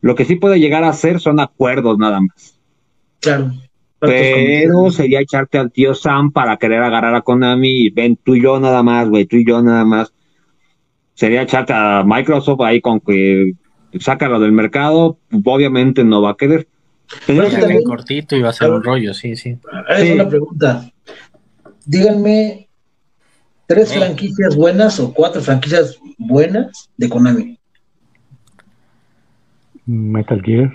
[0.00, 2.58] Lo que sí puede llegar a hacer son acuerdos nada más.
[3.20, 3.52] Claro.
[4.00, 8.42] Pero sería echarte al tío Sam para querer agarrar a Konami y ven tú y
[8.42, 10.12] yo nada más, güey, tú y yo nada más.
[11.14, 13.52] Sería echarte a Microsoft ahí con que
[14.00, 16.66] sácalo del mercado, obviamente no va a querer.
[17.26, 19.56] Pero también, cortito y va a ser un rollo, sí, sí.
[19.88, 20.90] Es una pregunta.
[21.84, 22.61] Díganme
[23.74, 27.58] tres franquicias buenas o cuatro franquicias buenas de Konami.
[29.86, 30.72] Metal Gear.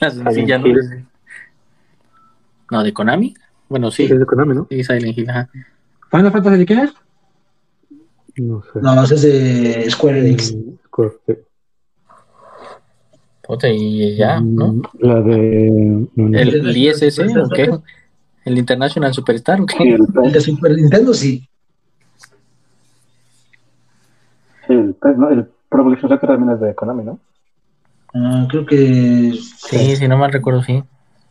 [0.00, 0.66] La sencilla, ¿no?
[2.70, 3.34] No, de Konami.
[3.68, 4.04] Bueno, sí.
[4.04, 4.66] Es de Konami, ¿no?
[4.70, 5.28] Sí, Silent Hill.
[6.10, 6.94] ¿Final Fantasy de qué es?
[8.36, 8.80] No sé.
[8.80, 10.54] No, es de Square Enix.
[10.86, 11.34] Square, sí.
[13.68, 14.74] y ya, ¿no?
[14.74, 16.06] Mm, la de.
[16.16, 17.70] ¿El, el ISS o qué?
[18.46, 19.76] ¿El International Superstar o qué?
[20.22, 21.48] El de Super Nintendo, sí.
[24.68, 27.18] Sí, el, no, el Pro Evolution Soccer también es de Konami, ¿no?
[28.14, 29.32] Ah, creo que.
[29.32, 30.80] Sí, si no mal recuerdo, sí.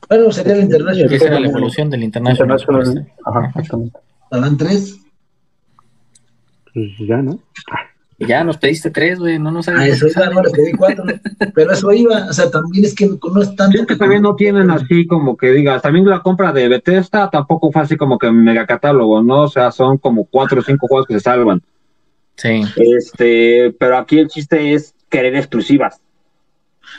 [0.09, 1.13] Bueno, sería el International.
[1.13, 2.59] Esa era la evolución del International.
[2.59, 3.99] International Ajá, exactamente.
[4.32, 4.99] ¿Van tres?
[6.74, 7.39] Pues ya, ¿no?
[8.18, 9.82] Ya nos pediste tres, güey, no nos sabes.
[9.82, 11.03] Ah, eso iba, no, le pedí cuatro,
[11.53, 13.78] pero eso iba, o sea, también es que no es tanto.
[13.78, 17.72] Es que también no tienen así como que digas, también la compra de Bethesda tampoco
[17.72, 19.43] fue así como que mega catálogo, ¿no?
[19.43, 21.61] O sea, son como cuatro o cinco juegos que se salvan.
[22.38, 22.61] Sí.
[22.78, 25.99] Este, pero aquí el chiste es querer exclusivas.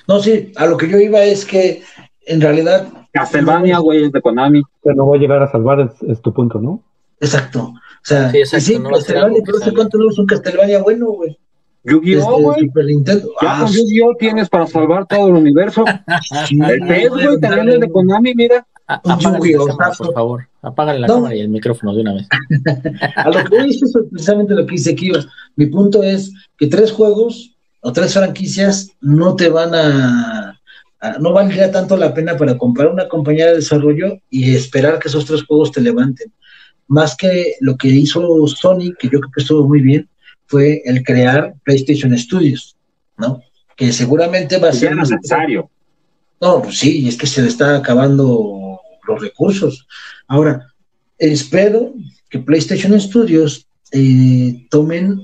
[0.09, 1.83] No, sí, a lo que yo iba es que
[2.27, 2.89] en realidad.
[3.13, 4.63] Castlevania, güey, es de Konami.
[4.83, 6.83] Pero no va a llegar a salvar, es, tu punto, ¿no?
[7.21, 7.73] Exacto.
[8.07, 10.81] O sea, sí, exacto, sí no Castlevania, pero no sé cuánto no es un Castlevania
[10.81, 11.37] bueno, güey.
[11.83, 12.71] Yu-Gi-Oh, güey.
[13.05, 15.85] Ya ah, con Yu-Gi-Oh tienes para salvar todo el universo.
[16.51, 18.65] el güey, también es de Konami, mira.
[18.87, 20.49] Apágale la cámara, por favor.
[20.63, 22.29] Apágale la cámara y el micrófono de una vez.
[23.17, 23.81] a lo que es
[24.11, 25.25] precisamente lo que dice Kiva.
[25.57, 30.61] Mi punto es que tres juegos o tres franquicias no te van a,
[31.19, 35.25] no valdría tanto la pena para comprar una compañía de desarrollo y esperar que esos
[35.25, 36.33] tres juegos te levanten.
[36.89, 40.09] Más que lo que hizo Sony, que yo creo que estuvo muy bien,
[40.47, 42.77] fue el crear PlayStation Studios,
[43.17, 43.41] ¿no?
[43.77, 45.71] Que seguramente va a ser necesario.
[46.41, 49.87] No, pues sí, es que se le está acabando los recursos.
[50.29, 50.73] Ahora,
[51.19, 51.95] espero
[52.29, 55.23] que PlayStation Studios eh, tomen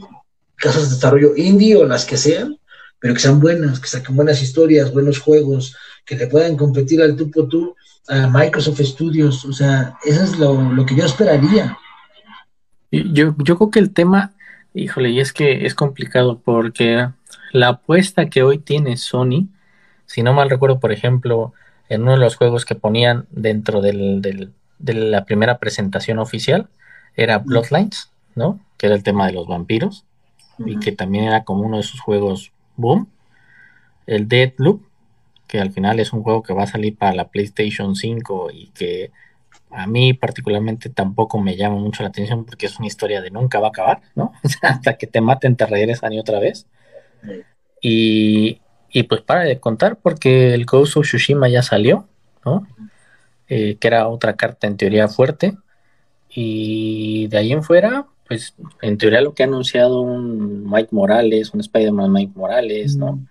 [0.57, 2.57] casas de desarrollo indie o las que sean,
[2.99, 7.17] pero que sean buenas, que saquen buenas historias, buenos juegos, que le puedan competir al
[7.17, 7.75] tú por tú
[8.09, 9.45] a Microsoft Studios.
[9.45, 11.77] O sea, eso es lo, que yo esperaría.
[12.91, 14.33] Yo, yo creo que el tema,
[14.75, 17.09] híjole, y es que es complicado porque
[17.53, 19.49] la apuesta que hoy tiene Sony,
[20.07, 21.53] si no mal recuerdo, por ejemplo,
[21.89, 26.69] en uno de los juegos que ponían dentro del, del, de la primera presentación oficial,
[27.17, 28.61] era Bloodlines, ¿no?
[28.77, 30.05] Que era el tema de los vampiros
[30.59, 33.09] y que también era como uno de sus juegos boom.
[34.07, 34.83] El Deadloop,
[35.53, 38.69] que al final es un juego que va a salir para la PlayStation 5 y
[38.69, 39.11] que
[39.69, 43.61] a mí particularmente tampoco me llama mucho la atención porque es una historia de nunca
[43.61, 44.33] va a acabar, ¿no?
[44.63, 46.67] Hasta que te maten te regresan y otra vez.
[47.83, 52.09] Y, y, pues para de contar porque el Ghost of Tsushima ya salió,
[52.47, 52.67] ¿no?
[53.47, 55.59] Eh, que era otra carta en teoría fuerte.
[56.31, 61.53] Y de ahí en fuera, pues en teoría lo que ha anunciado un Mike Morales,
[61.53, 63.17] un Spider-Man Mike Morales, ¿no?
[63.17, 63.27] Mm.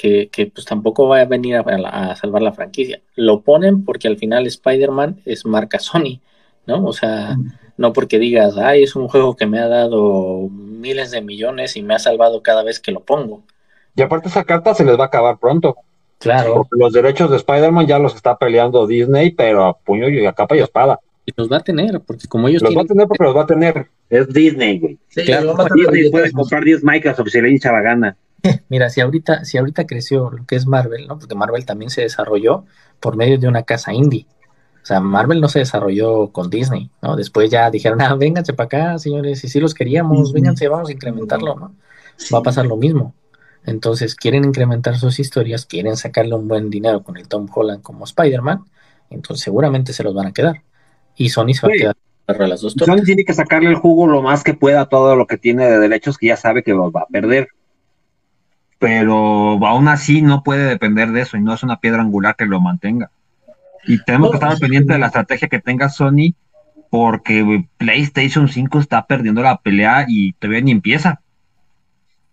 [0.00, 3.02] Que, pues tampoco va a venir a, salvar la franquicia.
[3.16, 6.20] Lo ponen porque al final Spider-Man es marca Sony,
[6.66, 6.86] ¿no?
[6.86, 7.36] O sea,
[7.76, 11.82] no porque digas, ay, es un juego que me ha dado miles de millones y
[11.82, 13.42] me ha salvado cada vez que lo pongo.
[13.94, 15.76] Y aparte esa carta se les va a acabar pronto.
[16.18, 16.54] Claro.
[16.54, 20.32] Porque los derechos de Spider-Man ya los está peleando Disney, pero a puño y a
[20.32, 20.98] capa y espada.
[21.26, 23.42] Y los va a tener, porque como ellos los va a tener porque los va
[23.42, 23.86] a tener.
[24.08, 24.98] Es Disney, güey.
[25.26, 28.16] claro, Disney puede comprar 10 Microsoft si le hincha la gana.
[28.68, 31.18] Mira, si ahorita, si ahorita creció lo que es Marvel, ¿no?
[31.18, 32.64] Porque Marvel también se desarrolló
[33.00, 34.26] por medio de una casa indie.
[34.82, 37.16] O sea, Marvel no se desarrolló con Disney, ¿no?
[37.16, 40.92] Después ya dijeron, ah, vénganse para acá, señores, y si los queríamos, vénganse, vamos a
[40.92, 41.74] incrementarlo, ¿no?
[42.32, 43.14] Va a pasar lo mismo.
[43.66, 48.04] Entonces, quieren incrementar sus historias, quieren sacarle un buen dinero con el Tom Holland como
[48.04, 48.64] Spider-Man,
[49.10, 50.62] entonces seguramente se los van a quedar
[51.16, 54.06] y Sony se va a quedar a las dos Sony tiene que sacarle el jugo
[54.06, 56.72] lo más que pueda a todo lo que tiene de derechos que ya sabe que
[56.72, 57.48] los va a perder.
[58.80, 62.46] Pero aún así no puede depender de eso y no es una piedra angular que
[62.46, 63.10] lo mantenga.
[63.84, 66.34] Y tenemos que estar pendientes de la estrategia que tenga Sony
[66.90, 71.20] porque PlayStation 5 está perdiendo la pelea y todavía ni empieza.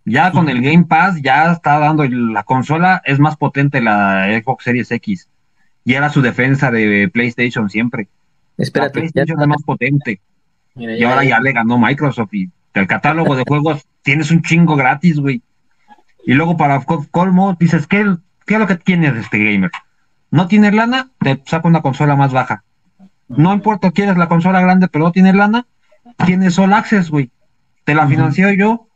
[0.06, 4.64] Ya con el Game Pass ya está dando la consola es más potente la Xbox
[4.64, 5.28] Series X
[5.84, 8.08] y era su defensa de PlayStation siempre.
[8.56, 10.20] Espérate, PlayStation es más potente.
[10.74, 15.20] y ahora ya le ganó Microsoft y el catálogo de juegos tienes un chingo gratis,
[15.20, 15.42] güey.
[16.28, 18.04] Y luego para colmo dices, ¿qué,
[18.44, 19.70] ¿qué es lo que tienes este gamer?
[20.30, 21.08] ¿No tienes lana?
[21.20, 22.64] Te saco una consola más baja.
[23.28, 25.66] No importa, quieres la consola grande, pero no tienes lana,
[26.26, 27.30] tienes All Access, güey.
[27.84, 28.88] Te la financio yo.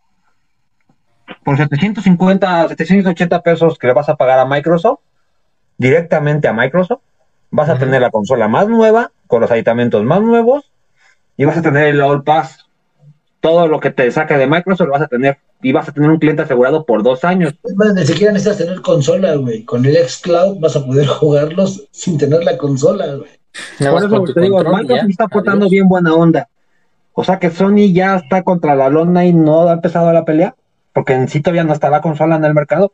[1.42, 5.00] por 750, 780 pesos que le vas a pagar a Microsoft,
[5.78, 7.00] directamente a Microsoft,
[7.50, 10.70] vas a tener la consola más nueva, con los aditamentos más nuevos,
[11.38, 12.68] y vas a tener el All Pass.
[13.42, 15.36] Todo lo que te saca de Microsoft lo vas a tener.
[15.60, 17.54] Y vas a tener un cliente asegurado por dos años.
[17.94, 19.64] ni siquiera necesitas tener consola, güey.
[19.64, 23.30] Con el xCloud vas a poder jugarlos sin tener la consola, güey.
[23.78, 26.48] por eso te digo, Microsoft está aportando bien buena onda.
[27.12, 30.54] O sea que Sony ya está contra la lona y no ha empezado la pelea,
[30.94, 32.90] porque en sí todavía no está la consola en el mercado.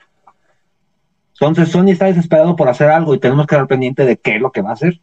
[1.35, 4.41] Entonces Sony está desesperado por hacer algo y tenemos que estar pendiente de qué es
[4.41, 5.01] lo que va a hacer.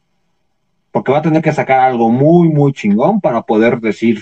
[0.91, 4.21] Porque va a tener que sacar algo muy, muy chingón para poder decir,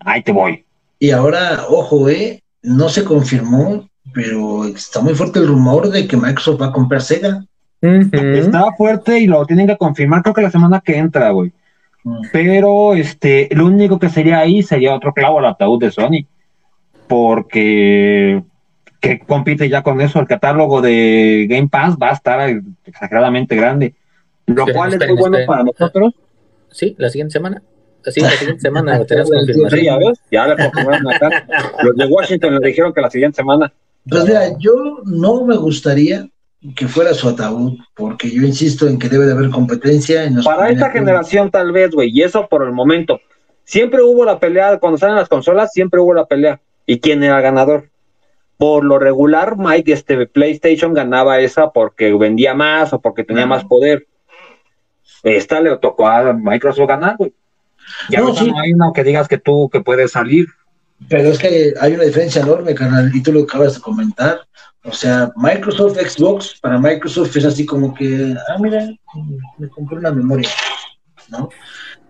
[0.00, 0.64] ahí te voy.
[0.98, 6.16] Y ahora, ojo, eh, no se confirmó, pero está muy fuerte el rumor de que
[6.16, 7.44] Microsoft va a comprar Sega.
[7.80, 11.52] Está fuerte y lo tienen que confirmar, creo que la semana que entra, güey.
[12.02, 12.22] Mm.
[12.32, 16.26] Pero este, lo único que sería ahí sería otro clavo al ataúd de Sony.
[17.06, 18.42] Porque
[19.00, 22.50] que compite ya con eso, el catálogo de Game Pass va a estar
[22.84, 23.94] exageradamente grande,
[24.46, 26.14] lo cual es muy bueno para nosotros.
[26.70, 27.62] Sí, la siguiente semana.
[28.04, 29.82] Sí, la siguiente semana tenemos confirmación.
[29.82, 31.46] ya ves, ya le confirmaron acá.
[31.82, 33.72] Los de Washington le dijeron que la siguiente semana.
[34.08, 34.72] Pues mira, yo
[35.04, 36.28] no me gustaría
[36.74, 40.24] que fuera su ataúd, porque yo insisto en que debe de haber competencia.
[40.24, 43.20] En Para esta generación tal vez, güey, y eso por el momento.
[43.64, 46.60] Siempre hubo la pelea, cuando salen las consolas, siempre hubo la pelea.
[46.86, 47.90] ¿Y quién era el ganador?
[48.58, 53.64] por lo regular, Mike, este PlayStation ganaba esa porque vendía más o porque tenía más
[53.64, 54.08] poder.
[55.22, 57.32] Esta le tocó a Microsoft ganar, güey.
[58.10, 60.46] Ya no, hay una que digas que tú que puedes salir.
[61.08, 64.40] Pero es que hay una diferencia enorme, canal, y tú lo acabas de comentar.
[64.84, 68.88] O sea, Microsoft Xbox, para Microsoft es así como que, ah, mira,
[69.58, 70.48] me compré una memoria,
[71.28, 71.48] ¿no?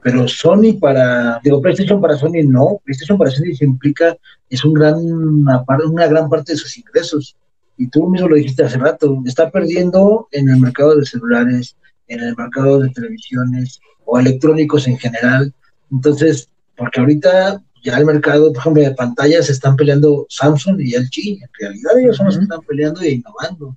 [0.03, 4.16] pero Sony para, digo, PlayStation para Sony no, PlayStation para Sony se implica,
[4.49, 7.37] es un gran, una, una gran parte de sus ingresos.
[7.76, 11.76] Y tú mismo lo dijiste hace rato, está perdiendo en el mercado de celulares,
[12.09, 15.53] en el mercado de televisiones o electrónicos en general.
[15.91, 20.97] Entonces, porque ahorita ya el mercado, por ejemplo, de pantallas se están peleando Samsung y
[20.97, 21.43] LG.
[21.43, 23.76] En realidad ellos son los que están peleando e innovando.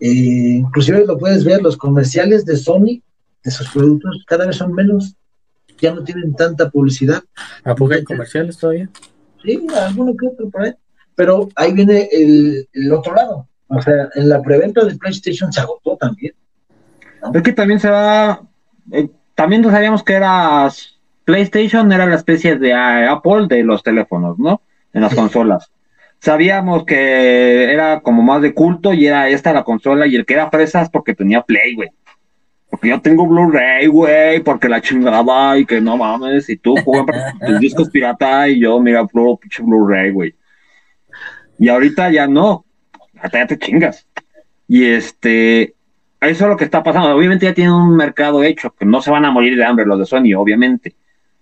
[0.00, 3.02] Eh, inclusive lo puedes ver, los comerciales de Sony,
[3.42, 5.16] de sus productos, cada vez son menos
[5.80, 7.22] ya no tienen tanta publicidad.
[7.64, 8.88] ¿A poco hay comerciales todavía?
[9.42, 10.72] Sí, alguno que otro por ahí.
[11.14, 13.48] Pero ahí viene el, otro lado.
[13.68, 16.34] O sea, en la preventa de PlayStation se agotó también.
[17.32, 18.42] Es que también se va.
[18.92, 20.70] Eh, también no sabíamos que era.
[21.26, 24.62] PlayStation era la especie de Apple de los teléfonos, ¿no?
[24.94, 25.70] En las consolas.
[26.20, 30.32] Sabíamos que era como más de culto y era esta la consola y el que
[30.32, 31.90] era fresas porque tenía Play, güey
[32.70, 37.34] porque yo tengo Blu-ray, güey, porque la chingada y que no mames, y tú compras
[37.46, 40.34] tus discos pirata y yo, mira, puro pinche Blu-ray, güey.
[41.58, 42.64] Y ahorita ya no,
[43.18, 44.06] hasta ya te chingas.
[44.68, 45.74] Y este,
[46.20, 47.16] eso es lo que está pasando.
[47.16, 49.98] Obviamente ya tienen un mercado hecho, que no se van a morir de hambre los
[49.98, 50.96] de Sony, obviamente.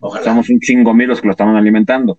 [0.07, 0.24] Ojalá.
[0.24, 2.18] Somos un chingo mil los que lo estaban alimentando.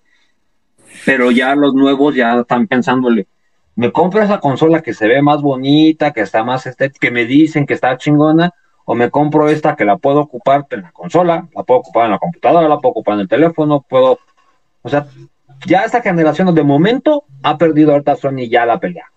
[1.05, 3.27] Pero ya los nuevos ya están pensándole,
[3.75, 7.25] me compro esa consola que se ve más bonita, que está más estética, que me
[7.25, 8.53] dicen que está chingona,
[8.85, 12.11] o me compro esta que la puedo ocupar en la consola, la puedo ocupar en
[12.11, 14.19] la computadora, la puedo ocupar en el teléfono, puedo,
[14.81, 15.07] o sea,
[15.67, 19.11] ya esta generación de momento ha perdido ahorita Sony ya la pelea.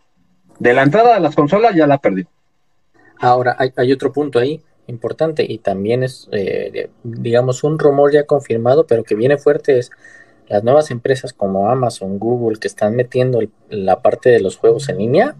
[0.58, 2.28] De la entrada de las consolas ya la ha perdido.
[3.20, 8.86] Ahora, hay, otro punto ahí importante y también es, eh, digamos, un rumor ya confirmado,
[8.86, 9.90] pero que viene fuerte, es
[10.48, 14.98] las nuevas empresas como Amazon, Google, que están metiendo la parte de los juegos en
[14.98, 15.36] línea,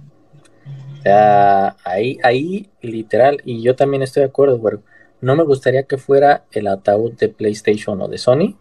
[0.99, 4.77] o sea, ahí, ahí, literal, y yo también estoy de acuerdo, güey.
[5.21, 8.57] No me gustaría que fuera el ataúd de PlayStation o de Sony,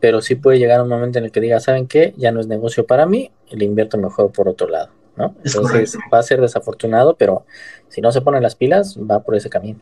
[0.00, 2.14] pero sí puede llegar un momento en el que diga, ¿saben qué?
[2.16, 5.34] Ya no es negocio para mí, le invierto mejor por otro lado, ¿no?
[5.44, 7.46] Entonces va a ser desafortunado, pero
[7.88, 9.80] si no se ponen las pilas, va por ese camino.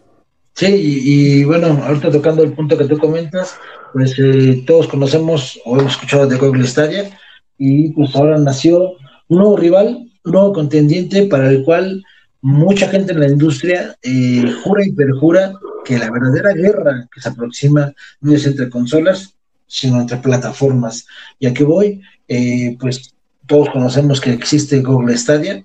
[0.56, 3.56] Sí, y, bueno, ahorita tocando el punto que tú comentas,
[3.92, 7.10] pues eh, todos conocemos o hemos escuchado de Google Stadia,
[7.58, 8.92] y pues ahora nació
[9.28, 12.02] un nuevo rival nuevo contendiente para el cual
[12.40, 15.52] mucha gente en la industria eh, jura y perjura
[15.84, 19.34] que la verdadera guerra que se aproxima no es entre consolas,
[19.66, 21.06] sino entre plataformas.
[21.38, 23.14] Y aquí voy, eh, pues
[23.46, 25.64] todos conocemos que existe Google Stadia,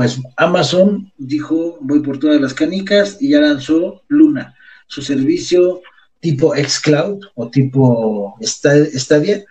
[0.00, 4.54] pues Amazon dijo voy por todas las canicas y ya lanzó Luna,
[4.86, 5.82] su servicio
[6.20, 9.44] tipo xCloud o tipo Stadia,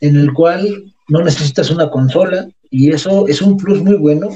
[0.00, 4.28] en el cual no necesitas una consola, y eso es un plus muy bueno,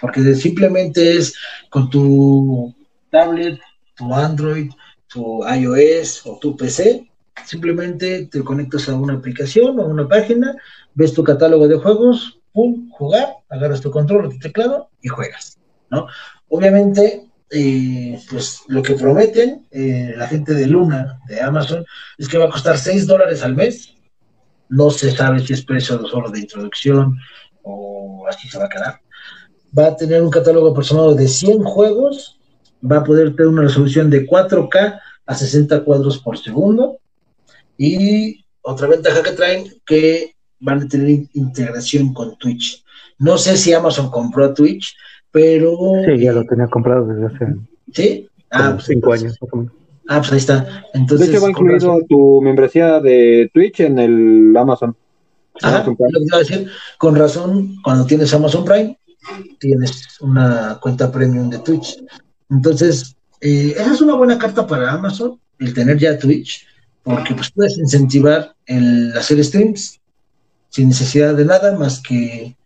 [0.00, 1.36] porque simplemente es
[1.70, 2.74] con tu
[3.10, 3.60] tablet,
[3.94, 4.72] tu Android,
[5.06, 7.08] tu iOS o tu PC,
[7.46, 10.56] simplemente te conectas a una aplicación o una página,
[10.94, 15.58] ves tu catálogo de juegos pum, jugar, agarras tu control, tu teclado y juegas,
[15.90, 16.06] ¿no?
[16.48, 21.84] Obviamente, eh, pues lo que prometen eh, la gente de Luna, de Amazon,
[22.16, 23.94] es que va a costar 6 dólares al mes.
[24.68, 27.18] No se sabe si es precio solo de introducción
[27.62, 29.00] o así se va a quedar.
[29.76, 32.38] Va a tener un catálogo aproximado de 100 juegos,
[32.82, 36.98] va a poder tener una resolución de 4K a 60 cuadros por segundo.
[37.76, 40.31] Y otra ventaja que traen, que
[40.62, 42.82] van a tener integración con Twitch.
[43.18, 44.96] No sé si Amazon compró Twitch,
[45.30, 45.76] pero...
[46.06, 47.56] Sí, ya lo tenía comprado desde hace...
[47.92, 48.28] ¿Sí?
[48.50, 49.38] Ah, pues, cinco años.
[50.08, 50.84] Ah, pues ahí está.
[50.94, 54.96] Entonces, de hecho, va incluido tu membresía de Twitch en el Amazon.
[55.62, 58.98] Ah, lo que iba a decir, con razón, cuando tienes Amazon Prime,
[59.58, 62.02] tienes una cuenta premium de Twitch.
[62.50, 66.66] Entonces, eh, esa es una buena carta para Amazon, el tener ya Twitch,
[67.02, 70.00] porque pues puedes incentivar el hacer streams
[70.72, 72.56] sin necesidad de nada más que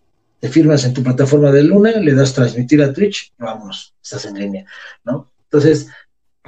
[0.40, 4.38] te firmas en tu plataforma de Luna, le das transmitir a Twitch, vamos, estás en
[4.38, 4.64] línea,
[5.04, 5.30] ¿no?
[5.44, 5.88] Entonces,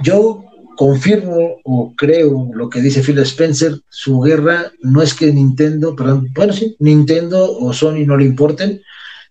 [0.01, 0.45] yo
[0.77, 6.29] confirmo o creo lo que dice Phil Spencer, su guerra no es que Nintendo, perdón,
[6.33, 8.81] bueno, sí, Nintendo o Sony no le importen,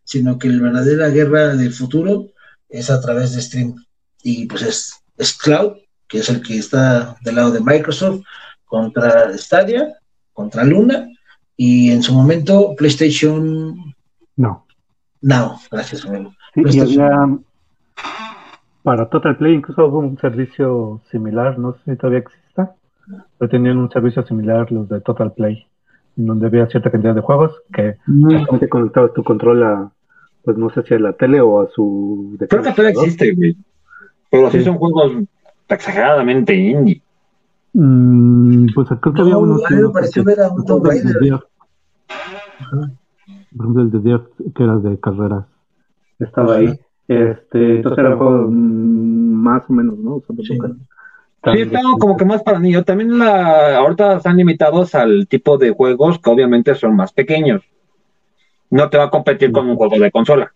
[0.04, 2.28] sino que la verdadera guerra del futuro
[2.68, 3.74] es a través de stream
[4.22, 8.22] y pues es, es Cloud, que es el que está del lado de Microsoft,
[8.66, 9.96] contra Stadia,
[10.34, 11.08] contra Luna,
[11.58, 13.94] y en su momento PlayStation...
[14.36, 14.64] No.
[15.20, 16.32] No, gracias, amigo.
[16.54, 16.98] Sí,
[18.84, 22.74] para Total Play incluso hubo un servicio similar, no sé si todavía exista,
[23.36, 25.66] pero tenían un servicio similar los de Total Play,
[26.14, 28.68] donde había cierta cantidad de juegos que mm.
[28.70, 29.90] conectabas tu control a,
[30.44, 32.36] pues no sé si a la tele o a su...
[32.48, 33.56] Creo que todavía existe, güey.
[34.30, 34.62] Pero sí.
[34.62, 35.12] son juegos
[35.68, 37.02] exageradamente indie.
[37.72, 39.56] Mm, pues creo que había uno.
[39.64, 41.40] A mí me pareció ver a un Tomb Raider.
[42.58, 45.44] Por ejemplo, el de Dirt, que era de carreras.
[46.18, 46.78] Estaba ahí.
[47.06, 50.22] Este, entonces era un juego mm, más o menos, ¿no?
[50.42, 50.58] sí.
[51.44, 52.84] Sí, estaba como que más para niños.
[52.84, 57.62] También la, ahorita están limitados al tipo de juegos que obviamente son más pequeños.
[58.70, 60.52] No te va a competir con un juego de consola.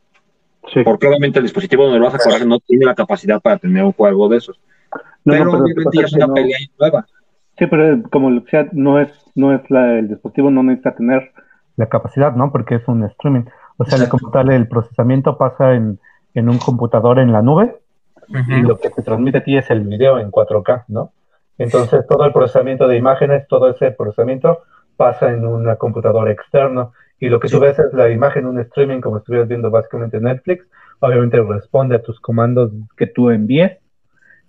[0.84, 3.84] Porque obviamente el dispositivo donde lo vas a correr no tiene la capacidad para tener
[3.84, 4.60] un juego de esos.
[5.24, 7.06] pero, obviamente ya es una pelea nueva.
[7.58, 11.32] Sí, pero como sea, no es, no es la, el dispositivo no necesita tener
[11.76, 12.52] la capacidad, ¿no?
[12.52, 13.44] Porque es un streaming.
[13.76, 15.98] O sea, como tal, el procesamiento pasa en,
[16.34, 17.76] en un computador en la nube
[18.28, 21.12] y lo que te transmite a ti es el video en 4K, ¿no?
[21.58, 24.60] Entonces, todo el procesamiento de imágenes, todo ese procesamiento
[24.96, 29.00] pasa en una computadora externa y lo que tú ves es la imagen, un streaming,
[29.00, 30.66] como estuvieras viendo básicamente en Netflix.
[31.00, 33.78] Obviamente responde a tus comandos que tú envíes.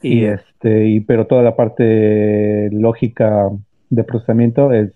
[0.02, 3.50] Y este, y, pero toda la parte lógica
[3.90, 4.92] de procesamiento es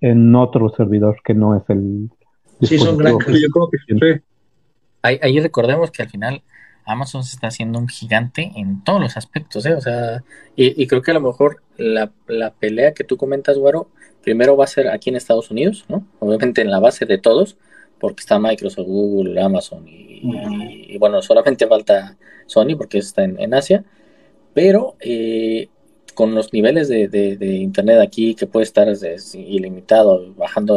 [0.00, 2.10] en otro servidor que no es el.
[2.62, 3.26] Sí, son grandes.
[3.26, 4.22] Yo creo que sí.
[5.02, 6.42] Ahí, recordemos que al final
[6.84, 9.74] Amazon se está haciendo un gigante en todos los aspectos, ¿eh?
[9.74, 10.22] O sea,
[10.56, 13.88] y, creo que a lo mejor la, la pelea que tú comentas, Güero,
[14.22, 16.06] primero va a ser aquí en Estados Unidos, ¿no?
[16.18, 17.56] Obviamente en la base de todos,
[17.98, 23.84] porque está Microsoft, Google, Amazon y, bueno, solamente falta Sony porque está en, Asia,
[24.52, 25.68] pero eh,
[26.12, 28.88] con los niveles de, internet aquí que puede estar
[29.34, 30.76] ilimitado, bajando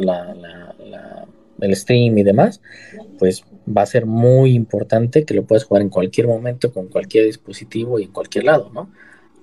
[1.59, 2.61] el stream y demás,
[3.19, 7.25] pues va a ser muy importante que lo puedas jugar en cualquier momento, con cualquier
[7.25, 8.89] dispositivo y en cualquier lado, ¿no?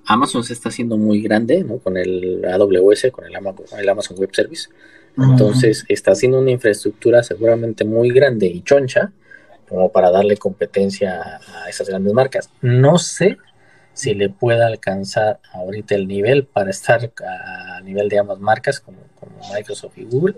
[0.05, 1.77] Amazon se está haciendo muy grande, ¿no?
[1.77, 4.69] Con el AWS, con el Amazon, Web Service.
[5.17, 9.11] Entonces, está haciendo una infraestructura seguramente muy grande y choncha
[9.67, 12.49] como para darle competencia a esas grandes marcas.
[12.61, 13.37] No sé
[13.93, 18.97] si le pueda alcanzar ahorita el nivel para estar a nivel de ambas marcas como,
[19.53, 20.35] Microsoft y Google,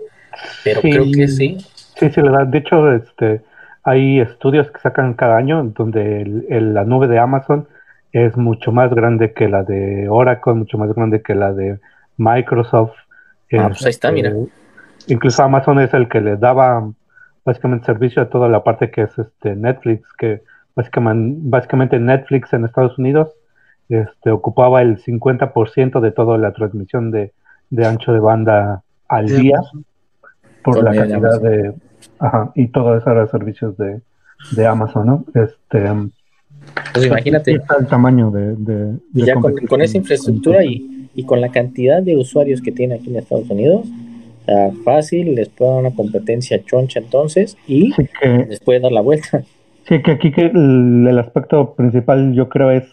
[0.62, 1.56] pero creo que sí.
[1.96, 3.40] Sí, sí, de hecho, este,
[3.82, 7.68] hay estudios que sacan cada año donde la nube de Amazon
[8.12, 11.78] es mucho más grande que la de Oracle, mucho más grande que la de
[12.16, 12.94] Microsoft.
[13.52, 14.30] Ah, pues ahí está, mira.
[14.30, 16.90] Este, incluso Amazon es el que le daba
[17.44, 20.42] básicamente servicio a toda la parte que es este Netflix, que
[20.74, 23.34] básicamente, básicamente Netflix en Estados Unidos
[23.88, 27.32] este, ocupaba el 50% de toda la transmisión de,
[27.84, 29.60] ancho de banda al día
[30.62, 31.74] por la cantidad de...
[32.18, 34.00] Ajá, y todo eso era servicios de,
[34.52, 35.24] de Amazon, ¿no?
[35.34, 35.82] Este,
[36.92, 37.52] pues imagínate.
[37.52, 38.98] el tamaño de.
[39.12, 43.16] ya con, esa infraestructura y, y, con la cantidad de usuarios que tiene aquí en
[43.16, 43.86] Estados Unidos,
[44.84, 47.92] fácil, les puede dar una competencia choncha entonces y
[48.48, 49.42] les puede dar la vuelta.
[49.88, 52.84] Sí, que aquí que el, aspecto principal yo creo es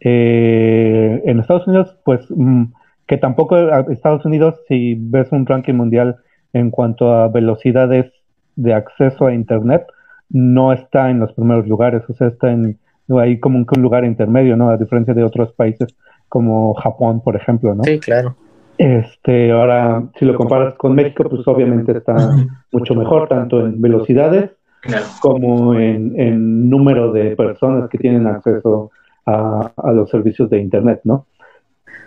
[0.00, 2.64] eh, en Estados Unidos, pues mm,
[3.06, 3.56] que tampoco
[3.90, 6.16] Estados Unidos, si ves un ranking mundial
[6.52, 8.12] en cuanto a velocidades
[8.56, 9.86] de acceso a Internet
[10.30, 12.78] no está en los primeros lugares, o sea, está en
[13.18, 14.68] ahí como un lugar intermedio, ¿no?
[14.68, 15.96] A diferencia de otros países
[16.28, 17.84] como Japón, por ejemplo, ¿no?
[17.84, 18.36] Sí, claro.
[18.76, 22.14] Este, ahora, si lo comparas con México, pues obviamente está
[22.70, 24.50] mucho mejor, tanto en velocidades
[25.20, 28.92] como en, número de personas que tienen acceso
[29.28, 31.26] a, los servicios de Internet, ¿no?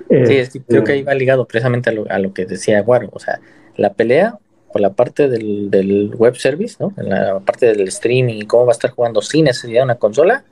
[0.09, 3.09] Sí, este, creo que ahí va ligado precisamente a lo, a lo que decía Guaro,
[3.13, 3.39] o sea,
[3.77, 4.37] la pelea
[4.71, 6.93] por la parte del, del, web service, ¿no?
[6.97, 9.95] En la parte del streaming y cómo va a estar jugando sin necesidad de una
[9.95, 10.43] consola,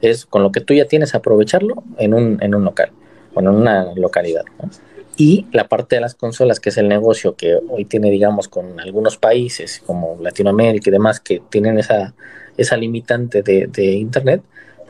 [0.00, 2.90] es con lo que tú ya tienes aprovecharlo en un, en un local,
[3.34, 4.68] o en una localidad, ¿no?
[5.16, 8.80] Y la parte de las consolas, que es el negocio que hoy tiene, digamos, con
[8.80, 12.14] algunos países como Latinoamérica y demás, que tienen esa,
[12.56, 14.42] esa limitante de, de Internet,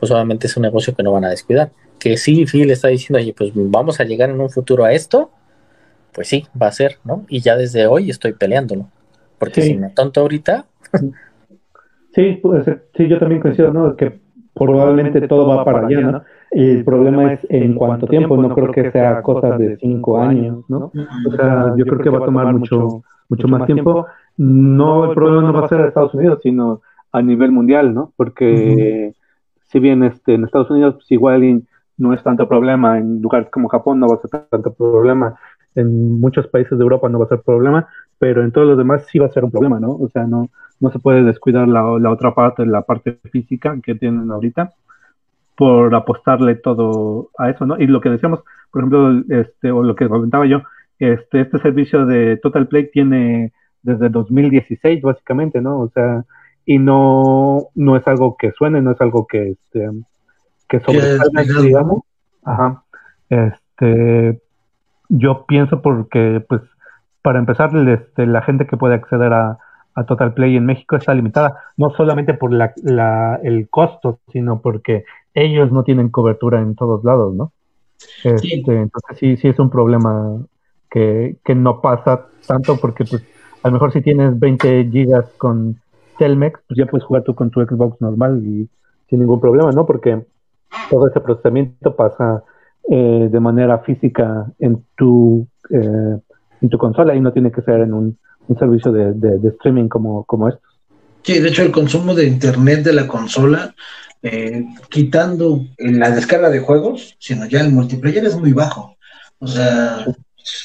[0.03, 1.71] pues obviamente es un negocio que no van a descuidar.
[1.97, 5.31] Que sí, Phil está diciendo, oye, pues vamos a llegar en un futuro a esto,
[6.11, 7.23] pues sí, va a ser, ¿no?
[7.29, 8.87] Y ya desde hoy estoy peleándolo.
[9.39, 10.65] Porque si me tonto ahorita.
[12.13, 12.65] Sí, pues,
[12.97, 13.95] sí, yo también coincido, ¿no?
[13.95, 14.19] Que
[14.53, 16.23] probablemente todo va para allá, ¿no?
[16.51, 20.91] El problema es en cuánto tiempo, no creo que sea cosa de cinco años, ¿no?
[21.25, 24.05] O sea, yo creo que va a tomar mucho, mucho más tiempo.
[24.35, 26.81] No, el problema no va a ser Estados Unidos, sino
[27.13, 28.11] a nivel mundial, ¿no?
[28.17, 29.13] Porque
[29.73, 31.63] si bien este, en Estados Unidos pues igual
[31.97, 35.35] no es tanto problema, en lugares como Japón no va a ser tanto problema,
[35.75, 37.87] en muchos países de Europa no va a ser problema,
[38.19, 39.91] pero en todos los demás sí va a ser un problema, ¿no?
[39.91, 40.49] O sea, no,
[40.79, 44.73] no se puede descuidar la, la otra parte, la parte física que tienen ahorita
[45.55, 47.79] por apostarle todo a eso, ¿no?
[47.79, 50.61] Y lo que decíamos, por ejemplo, este, o lo que comentaba yo,
[50.99, 55.79] este, este servicio de Total Play tiene desde 2016, básicamente, ¿no?
[55.79, 56.23] O sea,
[56.65, 59.89] y no, no es algo que suene, no es algo que, este,
[60.67, 62.01] que sobresalga, digamos.
[62.43, 62.83] Ajá.
[63.29, 64.41] Este,
[65.09, 66.61] yo pienso porque, pues,
[67.21, 69.57] para empezar, este, la gente que puede acceder a,
[69.95, 74.61] a Total Play en México está limitada, no solamente por la, la, el costo, sino
[74.61, 77.51] porque ellos no tienen cobertura en todos lados, ¿no?
[78.23, 80.37] Este, entonces sí, sí es un problema
[80.89, 83.23] que, que, no pasa tanto porque pues
[83.63, 85.79] a lo mejor si tienes 20 gigas con
[86.17, 88.69] Telmex, pues ya puedes jugar tú con tu Xbox normal y
[89.09, 89.85] sin ningún problema, ¿no?
[89.85, 90.25] Porque
[90.89, 92.43] todo ese procesamiento pasa
[92.89, 96.17] eh, de manera física en tu, eh,
[96.61, 98.17] en tu consola y no tiene que ser en un,
[98.59, 100.79] servicio de, de, streaming como, como estos.
[101.21, 103.73] Sí, de hecho el consumo de internet de la consola,
[104.21, 108.97] eh, quitando la descarga de juegos, sino ya el multiplayer es muy bajo.
[109.39, 110.05] O sea,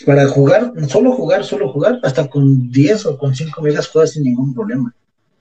[0.05, 4.25] para jugar, solo jugar, solo jugar, hasta con 10 o con 5 megas juegas sin
[4.25, 4.93] ningún problema.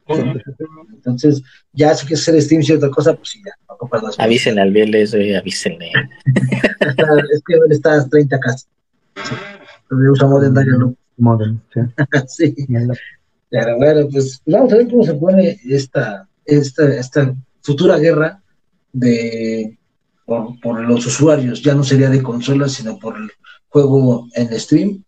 [0.09, 1.41] Entonces,
[1.73, 4.61] ya si quieres hacer Steam y otra cosa, pues sí, ya, no compras las Avísenle
[4.61, 5.91] al BLS, avísenle.
[7.31, 8.67] es que está a 30 casas.
[9.15, 9.35] Sí.
[9.89, 10.95] usa Modern Dialog.
[11.17, 11.81] Modern, sí.
[12.27, 12.67] sí.
[13.49, 18.41] Pero bueno, pues vamos a ver cómo se pone esta, esta, esta futura guerra
[18.91, 19.77] de
[20.25, 21.61] por, por, los usuarios.
[21.61, 23.31] Ya no sería de consolas, sino por el
[23.69, 25.03] juego en stream.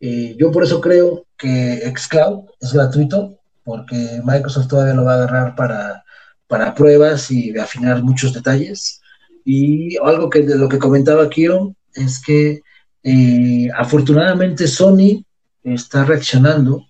[0.00, 5.16] Eh, yo por eso creo que Xcloud es gratuito porque Microsoft todavía lo va a
[5.16, 6.04] agarrar para,
[6.46, 9.00] para pruebas y afinar muchos detalles.
[9.44, 12.60] Y algo que de lo que comentaba Kiro es que
[13.02, 15.24] eh, afortunadamente Sony
[15.62, 16.86] está reaccionando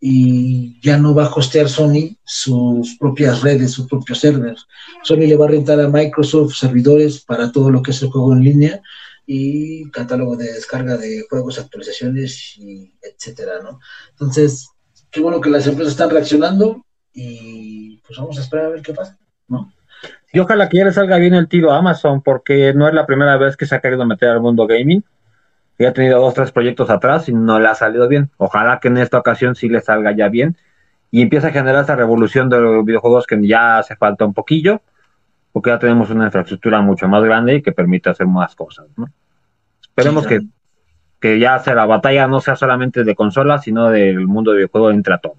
[0.00, 4.66] y ya no va a hostear Sony sus propias redes, sus propios servers.
[5.02, 8.32] Sony le va a rentar a Microsoft servidores para todo lo que es el juego
[8.32, 8.82] en línea
[9.26, 13.80] y catálogo de descarga de juegos, actualizaciones y etcétera, ¿no?
[14.10, 14.68] Entonces,
[15.16, 18.92] qué bueno que las empresas están reaccionando y pues vamos a esperar a ver qué
[18.92, 19.16] pasa,
[19.48, 19.72] ¿no?
[20.30, 23.06] Y ojalá que ya le salga bien el tiro a Amazon, porque no es la
[23.06, 25.02] primera vez que se ha querido meter al mundo gaming.
[25.78, 28.30] Ya ha tenido dos, tres proyectos atrás y no le ha salido bien.
[28.36, 30.58] Ojalá que en esta ocasión sí le salga ya bien
[31.10, 34.82] y empiece a generar esa revolución de los videojuegos que ya hace falta un poquillo,
[35.50, 39.08] porque ya tenemos una infraestructura mucho más grande y que permite hacer más cosas, ¿no?
[39.80, 40.40] Esperemos que
[41.20, 44.94] que ya sea la batalla no sea solamente de consolas, sino del mundo de videojuegos
[44.94, 45.36] entre a todo.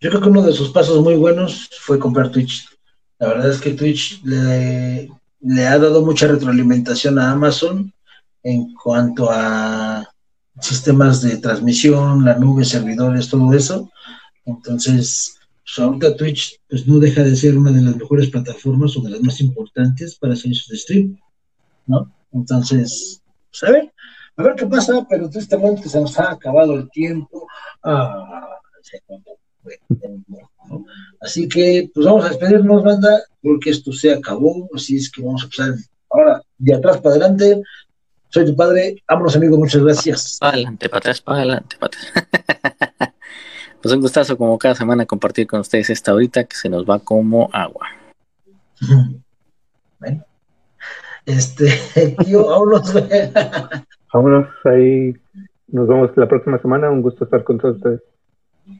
[0.00, 2.68] Yo creo que uno de sus pasos muy buenos fue comprar Twitch.
[3.18, 5.08] La verdad es que Twitch le,
[5.66, 7.92] ha dado mucha retroalimentación a Amazon
[8.44, 10.08] en cuanto a
[10.60, 13.90] sistemas de transmisión, la nube, servidores, todo eso.
[14.44, 19.00] Entonces, pues, ahorita Twitch pues no deja de ser una de las mejores plataformas o
[19.02, 21.18] de las más importantes para servicios de stream,
[21.86, 22.12] ¿no?
[22.32, 23.20] Entonces,
[23.50, 23.64] pues
[24.38, 27.46] a ver, qué pasa, pero tristemente se nos ha acabado el tiempo.
[27.82, 28.56] Ah,
[31.20, 34.68] Así que, pues vamos a despedirnos, banda, porque esto se acabó.
[34.74, 35.74] Así es que vamos a empezar
[36.10, 37.60] ahora de atrás para adelante.
[38.28, 39.02] Soy tu padre.
[39.08, 39.58] Vámonos, amigos.
[39.58, 40.36] Muchas gracias.
[40.38, 43.14] Para adelante, para atrás, para adelante, para atrás.
[43.80, 46.98] Pues un gustazo como cada semana compartir con ustedes esta horita que se nos va
[46.98, 47.86] como agua.
[50.00, 50.24] Bueno.
[51.24, 52.92] Este, tío, vámonos.
[54.12, 55.14] vámonos ahí.
[55.68, 56.90] Nos vemos la próxima semana.
[56.90, 58.00] Un gusto estar con todos ustedes.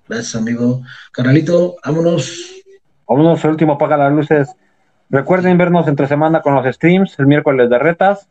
[0.08, 0.82] Gracias, amigo.
[1.12, 2.62] Carnalito, vámonos.
[3.08, 4.48] Vámonos, el último apaga las luces.
[5.10, 8.28] Recuerden vernos entre semana con los streams, el miércoles de retas.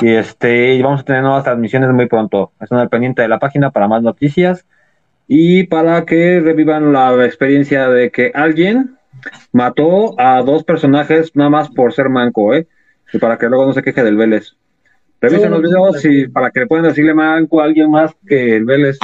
[0.00, 2.52] Y este, vamos a tener nuevas transmisiones muy pronto.
[2.60, 4.64] Están al pendiente de la página para más noticias
[5.28, 8.96] y para que revivan la experiencia de que alguien
[9.52, 12.66] mató a dos personajes nada más por ser manco, ¿eh?
[13.12, 14.56] Y para que luego no se queje del Vélez.
[15.28, 18.98] Revisen los videos y para que puedan decirle manco a alguien más que el Vélez.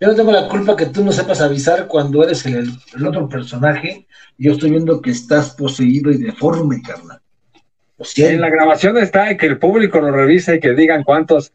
[0.00, 2.70] Yo no tengo la culpa que tú no sepas avisar cuando eres el,
[3.04, 4.06] otro personaje.
[4.36, 7.20] Yo estoy viendo que estás poseído y deforme, carnal.
[8.16, 11.52] En la grabación está y que el público lo revise y que digan cuántos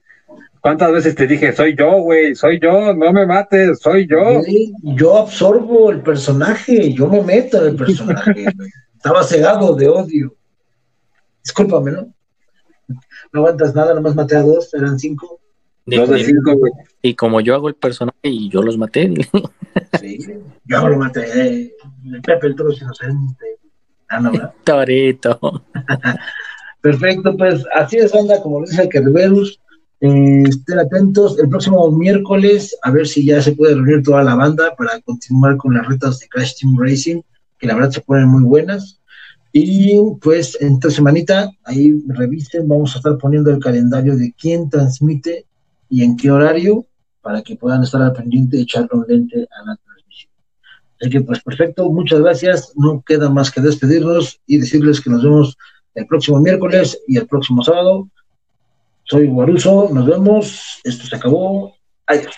[0.64, 4.42] ¿Cuántas veces te dije, soy yo, güey, soy yo, no me mates, soy yo?
[4.82, 8.46] yo absorbo el personaje, yo me meto en el personaje.
[8.96, 10.34] Estaba cegado de odio.
[11.44, 12.13] Discúlpame, ¿no?
[13.32, 15.40] No aguantas nada, nomás maté a dos, eran cinco.
[15.86, 16.72] dos de cinco, güey.
[17.02, 19.14] Y como yo hago el personaje y yo los maté.
[20.00, 20.20] sí,
[20.66, 21.74] yo lo maté.
[22.06, 23.46] El Pepe el Toro inocente.
[24.10, 24.32] Ah, no,
[24.64, 25.64] Torito.
[26.82, 29.60] Perfecto, pues así es, anda, como dice el Kerberus
[30.06, 34.36] eh, estén atentos el próximo miércoles, a ver si ya se puede reunir toda la
[34.36, 37.22] banda para continuar con las retas de Crash Team Racing,
[37.58, 39.00] que la verdad se ponen muy buenas.
[39.56, 45.46] Y pues entre semanita, ahí revisen, vamos a estar poniendo el calendario de quién transmite
[45.90, 46.88] y en qué horario,
[47.22, 50.32] para que puedan estar al pendiente de echarle un lente a la transmisión.
[51.00, 55.24] Así que pues perfecto, muchas gracias, no queda más que despedirnos y decirles que nos
[55.24, 55.56] vemos
[55.94, 58.10] el próximo miércoles y el próximo sábado
[59.06, 61.76] soy Guaruso, nos vemos, esto se acabó,
[62.08, 62.34] adiós.